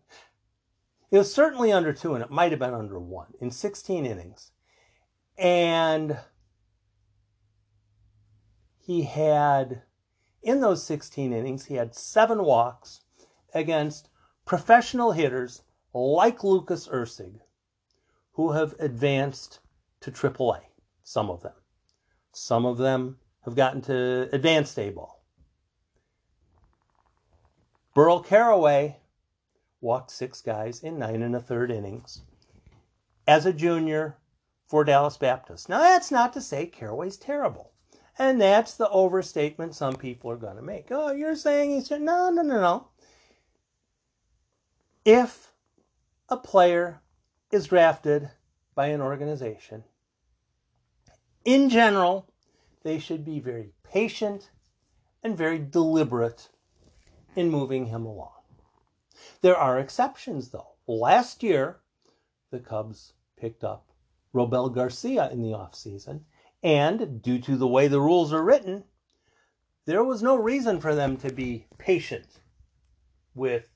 it 1.12 1.18
was 1.18 1.34
certainly 1.34 1.74
under 1.74 1.92
two, 1.92 2.14
and 2.14 2.24
it 2.24 2.32
might 2.32 2.52
have 2.52 2.60
been 2.60 2.74
under 2.74 2.98
one 2.98 3.34
in 3.42 3.52
16 3.52 4.06
innings, 4.06 4.52
and 5.38 6.18
he 8.80 9.04
had 9.04 9.82
in 10.42 10.62
those 10.62 10.84
16 10.86 11.34
innings 11.34 11.66
he 11.66 11.76
had 11.76 11.94
seven 11.96 12.44
walks 12.44 13.02
against 13.54 14.10
professional 14.46 15.12
hitters 15.12 15.64
like 15.94 16.46
Lucas 16.46 16.88
Erceg, 16.88 17.42
who 18.42 18.54
have 18.54 18.74
advanced 18.80 19.60
to 20.00 20.12
AAA. 20.12 20.62
Some 21.04 21.30
of 21.30 21.44
them. 21.44 21.54
Some 22.32 22.66
of 22.66 22.80
them 22.80 23.20
have 23.46 23.56
gotten 23.56 23.82
to 23.84 24.30
advanced 24.34 24.80
A 24.80 24.90
ball. 24.90 25.24
Burl 27.94 28.20
Carraway 28.22 28.98
walked 29.80 30.10
six 30.10 30.42
guys 30.42 30.82
in 30.82 30.98
nine 30.98 31.22
and 31.22 31.36
a 31.36 31.40
third 31.40 31.70
innings 31.70 32.22
as 33.28 33.46
a 33.46 33.54
junior 33.54 34.18
for 34.66 34.84
Dallas 34.84 35.18
Baptist. 35.18 35.70
Now, 35.70 35.80
that's 35.80 36.10
not 36.10 36.34
to 36.34 36.42
say 36.42 36.66
Carraway's 36.66 37.18
terrible. 37.18 37.74
And 38.18 38.42
that's 38.42 38.74
the 38.74 38.90
overstatement 38.90 39.76
some 39.76 39.96
people 39.96 40.32
are 40.32 40.36
going 40.38 40.56
to 40.56 40.64
make. 40.64 40.88
Oh, 40.90 41.12
you're 41.12 41.36
saying 41.36 41.72
he's. 41.72 41.92
No, 41.92 42.32
no, 42.32 42.42
no, 42.42 42.42
no. 42.42 42.88
If 45.06 45.54
a 46.28 46.38
player 46.38 47.02
is 47.52 47.68
drafted 47.68 48.30
by 48.76 48.88
an 48.88 49.02
organization 49.02 49.84
in 51.46 51.70
general, 51.70 52.28
they 52.84 53.00
should 53.00 53.26
be 53.26 53.40
very 53.40 53.72
patient 53.84 54.52
and 55.24 55.38
very 55.38 55.60
deliberate 55.60 56.50
in 57.36 57.50
moving 57.50 57.88
him 57.88 58.06
along. 58.06 58.32
There 59.42 59.58
are 59.58 59.80
exceptions, 59.80 60.50
though. 60.50 60.74
Last 60.88 61.44
year, 61.44 61.80
the 62.52 62.60
Cubs 62.60 63.14
picked 63.40 63.64
up 63.64 63.88
Robel 64.34 64.74
Garcia 64.74 65.30
in 65.32 65.42
the 65.42 65.52
offseason, 65.52 66.22
and 66.64 67.22
due 67.22 67.40
to 67.40 67.56
the 67.56 67.68
way 67.68 67.88
the 67.88 68.02
rules 68.02 68.34
are 68.34 68.44
written, 68.44 68.84
there 69.86 70.04
was 70.04 70.22
no 70.22 70.36
reason 70.36 70.80
for 70.80 70.94
them 70.94 71.18
to 71.18 71.32
be 71.32 71.66
patient 71.78 72.28
with 73.34 73.68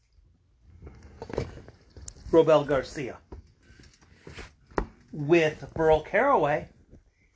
Robel 2.31 2.67
Garcia. 2.67 3.17
With 5.15 5.73
Burl 5.73 6.01
Carraway 6.01 6.67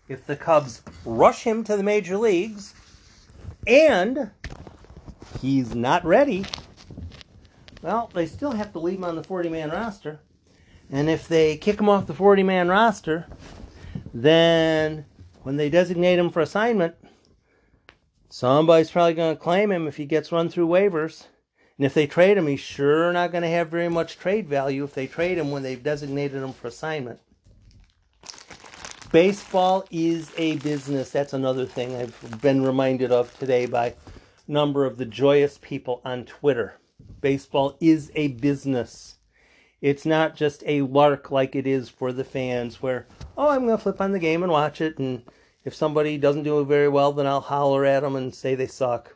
if 0.09 0.25
the 0.25 0.35
Cubs 0.35 0.81
rush 1.05 1.43
him 1.43 1.63
to 1.63 1.77
the 1.77 1.83
major 1.83 2.17
leagues 2.17 2.73
and 3.65 4.31
he's 5.39 5.73
not 5.73 6.03
ready, 6.03 6.45
well, 7.81 8.09
they 8.13 8.25
still 8.25 8.51
have 8.51 8.73
to 8.73 8.79
leave 8.79 8.97
him 8.97 9.05
on 9.05 9.15
the 9.15 9.23
40 9.23 9.47
man 9.47 9.69
roster. 9.69 10.19
And 10.91 11.09
if 11.09 11.27
they 11.27 11.55
kick 11.55 11.79
him 11.79 11.87
off 11.87 12.07
the 12.07 12.13
40 12.13 12.43
man 12.43 12.67
roster, 12.67 13.27
then 14.13 15.05
when 15.43 15.55
they 15.55 15.69
designate 15.69 16.19
him 16.19 16.31
for 16.31 16.41
assignment, 16.41 16.95
somebody's 18.29 18.91
probably 18.91 19.13
going 19.13 19.35
to 19.35 19.41
claim 19.41 19.71
him 19.71 19.87
if 19.87 19.97
he 19.97 20.05
gets 20.05 20.31
run 20.31 20.49
through 20.49 20.67
waivers. 20.67 21.27
And 21.77 21.85
if 21.85 21.93
they 21.93 22.07
trade 22.07 22.37
him, 22.37 22.47
he's 22.47 22.59
sure 22.59 23.13
not 23.13 23.31
going 23.31 23.43
to 23.43 23.49
have 23.49 23.69
very 23.69 23.87
much 23.87 24.17
trade 24.17 24.49
value 24.49 24.83
if 24.83 24.93
they 24.93 25.07
trade 25.07 25.37
him 25.37 25.51
when 25.51 25.63
they've 25.63 25.81
designated 25.81 26.43
him 26.43 26.51
for 26.51 26.67
assignment. 26.67 27.21
Baseball 29.11 29.85
is 29.89 30.31
a 30.37 30.57
business. 30.57 31.09
That's 31.09 31.33
another 31.33 31.65
thing 31.65 31.95
I've 31.95 32.41
been 32.41 32.63
reminded 32.63 33.11
of 33.11 33.35
today 33.39 33.65
by 33.65 33.87
a 33.87 33.93
number 34.47 34.85
of 34.85 34.97
the 34.97 35.05
joyous 35.05 35.57
people 35.59 35.99
on 36.05 36.25
Twitter. 36.25 36.75
Baseball 37.19 37.75
is 37.79 38.11
a 38.13 38.27
business. 38.27 39.17
It's 39.81 40.05
not 40.05 40.35
just 40.35 40.63
a 40.67 40.83
lark 40.83 41.31
like 41.31 41.55
it 41.55 41.65
is 41.65 41.89
for 41.89 42.13
the 42.13 42.23
fans, 42.23 42.83
where, 42.83 43.07
oh, 43.35 43.49
I'm 43.49 43.65
going 43.65 43.75
to 43.75 43.81
flip 43.81 43.99
on 43.99 44.11
the 44.11 44.19
game 44.19 44.43
and 44.43 44.51
watch 44.51 44.79
it, 44.79 44.99
and 44.99 45.23
if 45.65 45.73
somebody 45.73 46.19
doesn't 46.19 46.43
do 46.43 46.59
it 46.59 46.65
very 46.65 46.87
well, 46.87 47.11
then 47.11 47.25
I'll 47.25 47.41
holler 47.41 47.85
at 47.85 48.01
them 48.01 48.15
and 48.15 48.35
say 48.35 48.53
they 48.53 48.67
suck. 48.67 49.15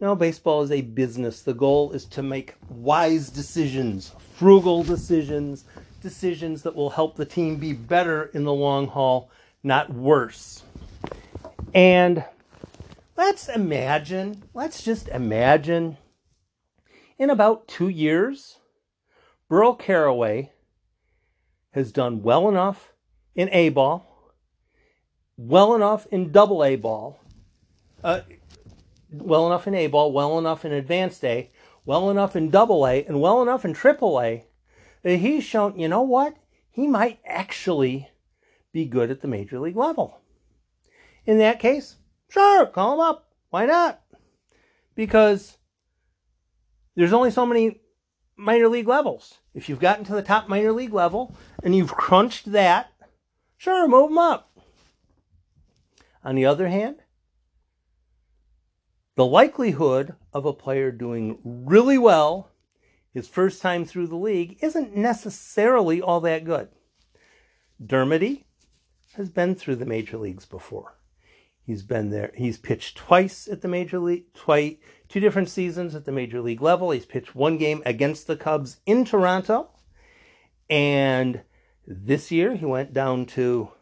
No, 0.00 0.16
baseball 0.16 0.62
is 0.62 0.70
a 0.70 0.80
business. 0.80 1.42
The 1.42 1.52
goal 1.52 1.92
is 1.92 2.06
to 2.06 2.22
make 2.22 2.54
wise 2.70 3.28
decisions, 3.28 4.12
frugal 4.36 4.82
decisions, 4.82 5.66
decisions 6.00 6.62
that 6.62 6.74
will 6.74 6.90
help 6.90 7.16
the 7.16 7.24
team 7.24 7.56
be 7.56 7.72
better 7.72 8.24
in 8.34 8.44
the 8.44 8.52
long 8.52 8.88
haul, 8.88 9.30
not 9.62 9.92
worse. 9.92 10.62
And 11.74 12.24
let's 13.16 13.48
imagine, 13.48 14.44
let's 14.54 14.82
just 14.82 15.08
imagine 15.08 15.96
in 17.18 17.30
about 17.30 17.66
two 17.66 17.88
years, 17.88 18.58
Burl 19.48 19.74
Carraway 19.74 20.52
has 21.72 21.92
done 21.92 22.22
well 22.22 22.48
enough 22.48 22.92
in 23.34 23.48
A 23.50 23.68
ball, 23.70 24.32
well 25.36 25.74
enough 25.74 26.06
in 26.06 26.32
double 26.32 26.64
A 26.64 26.76
ball, 26.76 27.20
uh, 28.02 28.20
well 29.10 29.46
enough 29.46 29.66
in 29.66 29.74
A 29.74 29.86
ball, 29.88 30.12
well 30.12 30.38
enough 30.38 30.64
in 30.64 30.72
advanced 30.72 31.24
A, 31.24 31.50
well 31.84 32.10
enough 32.10 32.36
in 32.36 32.50
double 32.50 32.86
A, 32.86 33.04
and 33.04 33.20
well 33.20 33.42
enough 33.42 33.64
in 33.64 33.72
triple 33.72 34.20
A 34.20 34.44
he's 35.16 35.44
shown, 35.44 35.78
you 35.78 35.88
know 35.88 36.02
what? 36.02 36.36
He 36.70 36.86
might 36.86 37.20
actually 37.24 38.08
be 38.72 38.84
good 38.84 39.10
at 39.10 39.20
the 39.20 39.28
major 39.28 39.58
league 39.58 39.76
level. 39.76 40.20
In 41.24 41.38
that 41.38 41.60
case, 41.60 41.96
sure, 42.28 42.66
call 42.66 42.94
him 42.94 43.00
up. 43.00 43.28
Why 43.50 43.66
not? 43.66 44.00
Because 44.94 45.56
there's 46.94 47.12
only 47.12 47.30
so 47.30 47.46
many 47.46 47.80
minor 48.36 48.68
league 48.68 48.88
levels. 48.88 49.38
If 49.54 49.68
you've 49.68 49.80
gotten 49.80 50.04
to 50.06 50.14
the 50.14 50.22
top 50.22 50.48
minor 50.48 50.72
league 50.72 50.92
level 50.92 51.36
and 51.62 51.74
you've 51.74 51.94
crunched 51.94 52.52
that, 52.52 52.92
sure, 53.56 53.88
move 53.88 54.10
him 54.10 54.18
up. 54.18 54.50
On 56.24 56.34
the 56.34 56.46
other 56.46 56.68
hand, 56.68 56.96
the 59.14 59.26
likelihood 59.26 60.14
of 60.32 60.44
a 60.44 60.52
player 60.52 60.92
doing 60.92 61.38
really 61.44 61.98
well 61.98 62.50
his 63.18 63.26
first 63.26 63.60
time 63.60 63.84
through 63.84 64.06
the 64.06 64.16
league 64.16 64.56
isn't 64.60 64.96
necessarily 64.96 66.00
all 66.00 66.20
that 66.20 66.44
good. 66.44 66.68
Dermody 67.84 68.44
has 69.14 69.28
been 69.28 69.56
through 69.56 69.74
the 69.74 69.84
major 69.84 70.16
leagues 70.16 70.46
before. 70.46 70.94
He's 71.66 71.82
been 71.82 72.10
there. 72.10 72.30
He's 72.36 72.58
pitched 72.58 72.96
twice 72.96 73.48
at 73.48 73.60
the 73.60 73.66
major 73.66 73.98
league, 73.98 74.32
twice, 74.34 74.76
two 75.08 75.18
different 75.18 75.48
seasons 75.48 75.96
at 75.96 76.04
the 76.04 76.12
major 76.12 76.40
league 76.40 76.62
level. 76.62 76.92
He's 76.92 77.06
pitched 77.06 77.34
one 77.34 77.58
game 77.58 77.82
against 77.84 78.28
the 78.28 78.36
Cubs 78.36 78.76
in 78.86 79.04
Toronto, 79.04 79.70
and 80.70 81.42
this 81.84 82.30
year 82.30 82.54
he 82.54 82.64
went 82.64 82.92
down 82.92 83.26
to 83.26 83.72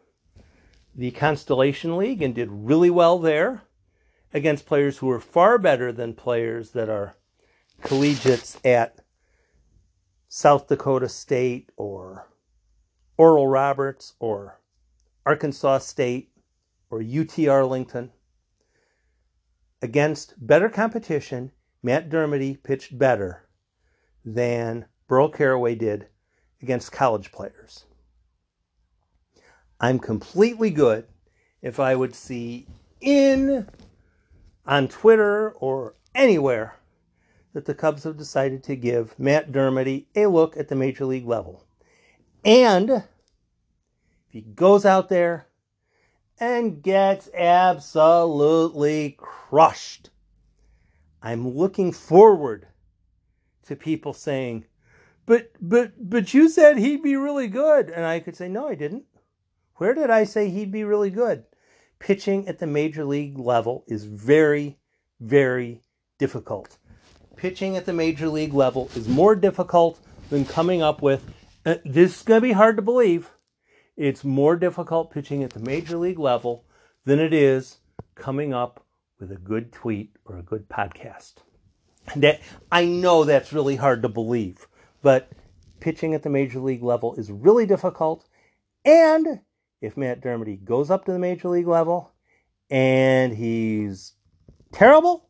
the 0.95 1.11
Constellation 1.11 1.95
League 1.95 2.23
and 2.23 2.33
did 2.33 2.49
really 2.51 2.89
well 2.89 3.19
there 3.19 3.61
against 4.33 4.65
players 4.65 4.97
who 4.97 5.11
are 5.11 5.19
far 5.19 5.59
better 5.59 5.91
than 5.91 6.15
players 6.15 6.71
that 6.71 6.89
are 6.89 7.15
collegiates 7.83 8.57
at 8.65 9.01
South 10.37 10.67
Dakota 10.67 11.09
State 11.09 11.71
or 11.77 12.27
Oral 13.17 13.47
Roberts 13.47 14.13
or 14.19 14.61
Arkansas 15.25 15.79
State 15.79 16.31
or 16.91 17.01
UT 17.01 17.39
Arlington. 17.47 18.11
Against 19.81 20.35
better 20.37 20.69
competition, 20.69 21.53
Matt 21.81 22.11
Dermody 22.11 22.61
pitched 22.61 22.99
better 22.99 23.47
than 24.23 24.85
Burl 25.07 25.29
Carraway 25.29 25.73
did 25.73 26.05
against 26.61 26.91
college 26.91 27.31
players. 27.31 27.85
I'm 29.79 29.97
completely 29.97 30.69
good 30.69 31.07
if 31.63 31.79
I 31.79 31.95
would 31.95 32.13
see 32.13 32.67
in 33.01 33.67
on 34.67 34.87
Twitter 34.87 35.49
or 35.53 35.95
anywhere 36.13 36.75
that 37.57 37.65
the 37.65 37.73
Cubs 37.73 38.03
have 38.03 38.17
decided 38.17 38.63
to 38.63 38.75
give 38.75 39.17
Matt 39.17 39.51
Dermody 39.51 40.05
a 40.15 40.27
look 40.27 40.55
at 40.57 40.67
the 40.67 40.75
major 40.75 41.05
league 41.05 41.25
level. 41.25 41.65
And 42.45 42.87
if 42.91 43.03
he 44.29 44.41
goes 44.41 44.85
out 44.85 45.09
there 45.09 45.47
and 46.39 46.83
gets 46.83 47.31
absolutely 47.33 49.15
crushed, 49.17 50.11
I'm 51.23 51.49
looking 51.49 51.91
forward 51.91 52.67
to 53.63 53.75
people 53.75 54.13
saying, 54.13 54.65
"But 55.25 55.49
but 55.59 55.93
but 55.97 56.35
you 56.35 56.49
said 56.49 56.77
he'd 56.77 57.01
be 57.01 57.15
really 57.15 57.47
good." 57.47 57.89
And 57.89 58.05
I 58.05 58.19
could 58.19 58.35
say, 58.35 58.47
"No, 58.47 58.67
I 58.67 58.75
didn't. 58.75 59.05
Where 59.77 59.95
did 59.95 60.11
I 60.11 60.25
say 60.25 60.51
he'd 60.51 60.71
be 60.71 60.83
really 60.83 61.09
good?" 61.09 61.45
Pitching 61.97 62.47
at 62.47 62.59
the 62.59 62.67
major 62.67 63.03
league 63.03 63.39
level 63.39 63.83
is 63.87 64.03
very 64.03 64.77
very 65.19 65.81
difficult. 66.19 66.77
Pitching 67.37 67.77
at 67.77 67.85
the 67.85 67.93
major 67.93 68.27
league 68.27 68.53
level 68.53 68.89
is 68.95 69.07
more 69.07 69.35
difficult 69.35 69.99
than 70.29 70.43
coming 70.43 70.81
up 70.81 71.01
with 71.01 71.23
uh, 71.65 71.75
this 71.85 72.17
is 72.17 72.23
going 72.23 72.41
to 72.41 72.47
be 72.47 72.53
hard 72.53 72.77
to 72.77 72.81
believe. 72.81 73.29
It's 73.95 74.23
more 74.23 74.55
difficult 74.55 75.11
pitching 75.11 75.43
at 75.43 75.51
the 75.51 75.59
major 75.59 75.97
league 75.97 76.17
level 76.17 76.65
than 77.05 77.19
it 77.19 77.33
is 77.33 77.77
coming 78.15 78.53
up 78.53 78.85
with 79.19 79.31
a 79.31 79.35
good 79.35 79.71
tweet 79.71 80.15
or 80.25 80.37
a 80.37 80.43
good 80.43 80.67
podcast. 80.67 81.35
That 82.15 82.41
I 82.71 82.85
know 82.85 83.23
that's 83.23 83.53
really 83.53 83.75
hard 83.75 84.01
to 84.01 84.09
believe, 84.09 84.67
but 85.01 85.29
pitching 85.79 86.13
at 86.13 86.23
the 86.23 86.29
major 86.29 86.59
league 86.59 86.83
level 86.83 87.15
is 87.15 87.31
really 87.31 87.65
difficult. 87.65 88.25
And 88.83 89.41
if 89.81 89.95
Matt 89.95 90.21
Dermody 90.21 90.63
goes 90.63 90.89
up 90.89 91.05
to 91.05 91.11
the 91.11 91.19
major 91.19 91.49
league 91.49 91.67
level 91.67 92.13
and 92.69 93.35
he's 93.35 94.13
terrible, 94.71 95.29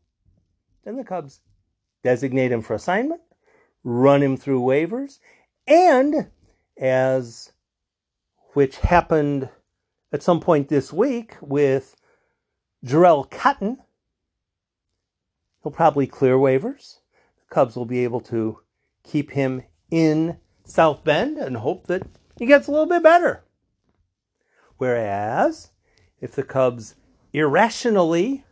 then 0.85 0.95
the 0.95 1.03
Cubs 1.03 1.41
designate 2.07 2.53
him 2.53 2.61
for 2.61 2.73
assignment, 2.73 3.19
run 3.83 4.23
him 4.23 4.37
through 4.37 4.61
waivers, 4.61 5.19
and 5.67 6.29
as 6.77 7.51
which 8.53 8.77
happened 8.77 9.49
at 10.13 10.23
some 10.23 10.39
point 10.39 10.69
this 10.69 10.93
week 10.93 11.35
with 11.41 11.97
Jharel 12.85 13.29
Cotton, 13.29 13.79
he'll 15.61 15.71
probably 15.73 16.07
clear 16.07 16.37
waivers. 16.37 16.99
The 17.39 17.53
Cubs 17.53 17.75
will 17.75 17.85
be 17.85 18.05
able 18.05 18.21
to 18.21 18.61
keep 19.03 19.31
him 19.31 19.63
in 19.91 20.37
South 20.63 21.03
Bend 21.03 21.37
and 21.37 21.57
hope 21.57 21.87
that 21.87 22.03
he 22.39 22.45
gets 22.45 22.69
a 22.69 22.71
little 22.71 22.87
bit 22.87 23.03
better. 23.03 23.43
Whereas, 24.77 25.71
if 26.21 26.31
the 26.31 26.43
Cubs 26.43 26.95
irrationally 27.33 28.45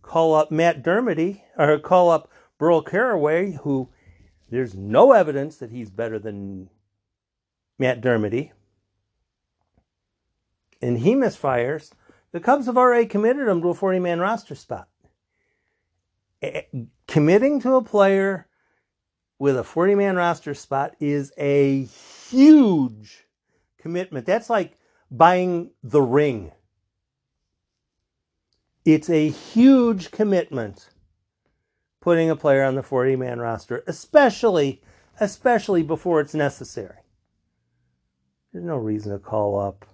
call 0.00 0.34
up 0.34 0.50
Matt 0.50 0.82
Dermody 0.82 1.42
or 1.58 1.78
call 1.78 2.08
up 2.08 2.30
Burl 2.60 2.82
Carraway, 2.82 3.52
who 3.52 3.88
there's 4.50 4.74
no 4.74 5.12
evidence 5.12 5.56
that 5.56 5.70
he's 5.70 5.88
better 5.88 6.18
than 6.18 6.68
Matt 7.78 8.02
Dermody, 8.02 8.50
and 10.82 10.98
he 10.98 11.14
misfires, 11.14 11.92
the 12.32 12.38
Cubs 12.38 12.66
have 12.66 12.76
already 12.76 13.06
committed 13.06 13.48
him 13.48 13.62
to 13.62 13.70
a 13.70 13.74
40 13.74 13.98
man 13.98 14.20
roster 14.20 14.54
spot. 14.54 14.88
Committing 17.08 17.60
to 17.62 17.76
a 17.76 17.82
player 17.82 18.46
with 19.38 19.56
a 19.56 19.64
40 19.64 19.94
man 19.94 20.16
roster 20.16 20.52
spot 20.52 20.94
is 21.00 21.32
a 21.38 21.84
huge 22.30 23.24
commitment. 23.78 24.26
That's 24.26 24.50
like 24.50 24.76
buying 25.10 25.70
the 25.82 26.02
ring. 26.02 26.52
It's 28.84 29.08
a 29.08 29.30
huge 29.30 30.10
commitment 30.10 30.90
putting 32.00 32.30
a 32.30 32.36
player 32.36 32.64
on 32.64 32.74
the 32.74 32.82
40 32.82 33.16
man 33.16 33.38
roster, 33.40 33.82
especially 33.86 34.82
especially 35.20 35.82
before 35.82 36.20
it's 36.20 36.34
necessary. 36.34 36.96
There's 38.52 38.64
no 38.64 38.76
reason 38.76 39.12
to 39.12 39.18
call 39.18 39.60
up 39.60 39.86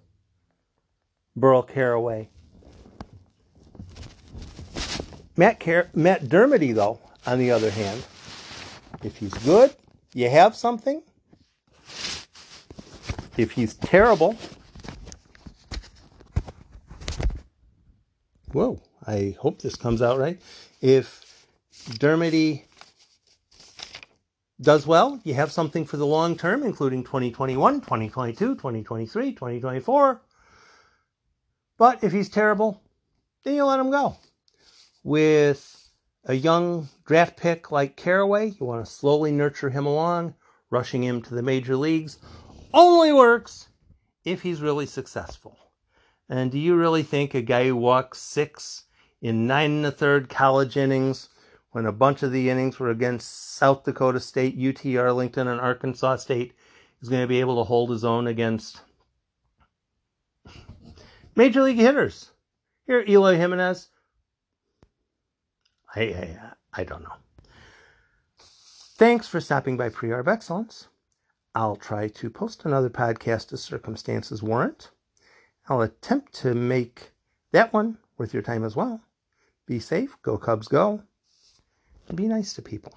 Burl 1.34 1.62
Carraway. 1.62 2.30
Matt, 5.36 5.60
Car- 5.60 5.90
Matt 5.94 6.24
Dermody, 6.24 6.74
though, 6.74 7.00
on 7.26 7.38
the 7.38 7.50
other 7.50 7.70
hand, 7.70 8.02
if 9.02 9.18
he's 9.18 9.34
good, 9.34 9.74
you 10.14 10.30
have 10.30 10.56
something. 10.56 11.02
If 13.36 13.50
he's 13.50 13.74
terrible, 13.74 14.38
whoa, 18.52 18.80
I 19.06 19.36
hope 19.38 19.60
this 19.60 19.76
comes 19.76 20.00
out 20.00 20.18
right. 20.18 20.40
If 20.80 21.25
Dermody 21.84 22.64
does 24.60 24.86
well, 24.86 25.20
you 25.24 25.34
have 25.34 25.52
something 25.52 25.84
for 25.84 25.96
the 25.96 26.06
long 26.06 26.36
term, 26.36 26.62
including 26.62 27.04
2021, 27.04 27.80
2022, 27.80 28.54
2023, 28.54 29.32
2024. 29.32 30.22
But 31.78 32.02
if 32.02 32.12
he's 32.12 32.28
terrible, 32.28 32.82
then 33.44 33.54
you 33.54 33.64
let 33.64 33.80
him 33.80 33.90
go. 33.90 34.16
With 35.04 35.90
a 36.24 36.34
young 36.34 36.88
draft 37.04 37.36
pick 37.36 37.70
like 37.70 37.96
Carraway, 37.96 38.54
you 38.58 38.66
want 38.66 38.84
to 38.84 38.90
slowly 38.90 39.30
nurture 39.30 39.70
him 39.70 39.86
along. 39.86 40.34
Rushing 40.70 41.04
him 41.04 41.22
to 41.22 41.34
the 41.34 41.42
major 41.42 41.76
leagues 41.76 42.18
only 42.74 43.12
works 43.12 43.68
if 44.24 44.42
he's 44.42 44.60
really 44.60 44.86
successful. 44.86 45.56
And 46.28 46.50
do 46.50 46.58
you 46.58 46.74
really 46.74 47.04
think 47.04 47.34
a 47.34 47.42
guy 47.42 47.68
who 47.68 47.76
walks 47.76 48.18
six 48.18 48.84
in 49.22 49.46
nine 49.46 49.70
and 49.70 49.86
a 49.86 49.92
third 49.92 50.28
college 50.28 50.76
innings 50.76 51.28
when 51.76 51.84
a 51.84 51.92
bunch 51.92 52.22
of 52.22 52.32
the 52.32 52.48
innings 52.48 52.80
were 52.80 52.88
against 52.88 53.54
South 53.54 53.84
Dakota 53.84 54.18
State, 54.18 54.56
UT 54.58 54.96
Arlington, 54.96 55.46
and 55.46 55.60
Arkansas 55.60 56.16
State, 56.16 56.54
is 57.02 57.10
going 57.10 57.20
to 57.20 57.28
be 57.28 57.40
able 57.40 57.58
to 57.58 57.64
hold 57.64 57.90
his 57.90 58.02
own 58.02 58.26
against 58.26 58.80
major 61.34 61.60
league 61.60 61.76
hitters. 61.76 62.30
Here, 62.86 63.04
Eloy 63.06 63.36
Jimenez. 63.36 63.90
I, 65.94 66.00
I, 66.00 66.38
I 66.72 66.84
don't 66.84 67.02
know. 67.02 67.16
Thanks 68.38 69.28
for 69.28 69.38
stopping 69.38 69.76
by 69.76 69.90
Pre-Arb 69.90 70.28
Excellence. 70.28 70.88
I'll 71.54 71.76
try 71.76 72.08
to 72.08 72.30
post 72.30 72.64
another 72.64 72.88
podcast 72.88 73.52
as 73.52 73.62
circumstances 73.62 74.42
warrant. 74.42 74.92
I'll 75.68 75.82
attempt 75.82 76.32
to 76.36 76.54
make 76.54 77.10
that 77.52 77.74
one 77.74 77.98
worth 78.16 78.32
your 78.32 78.42
time 78.42 78.64
as 78.64 78.74
well. 78.74 79.02
Be 79.66 79.78
safe, 79.78 80.16
go 80.22 80.38
Cubs, 80.38 80.68
go 80.68 81.02
be 82.14 82.28
nice 82.28 82.54
to 82.54 82.62
people. 82.62 82.92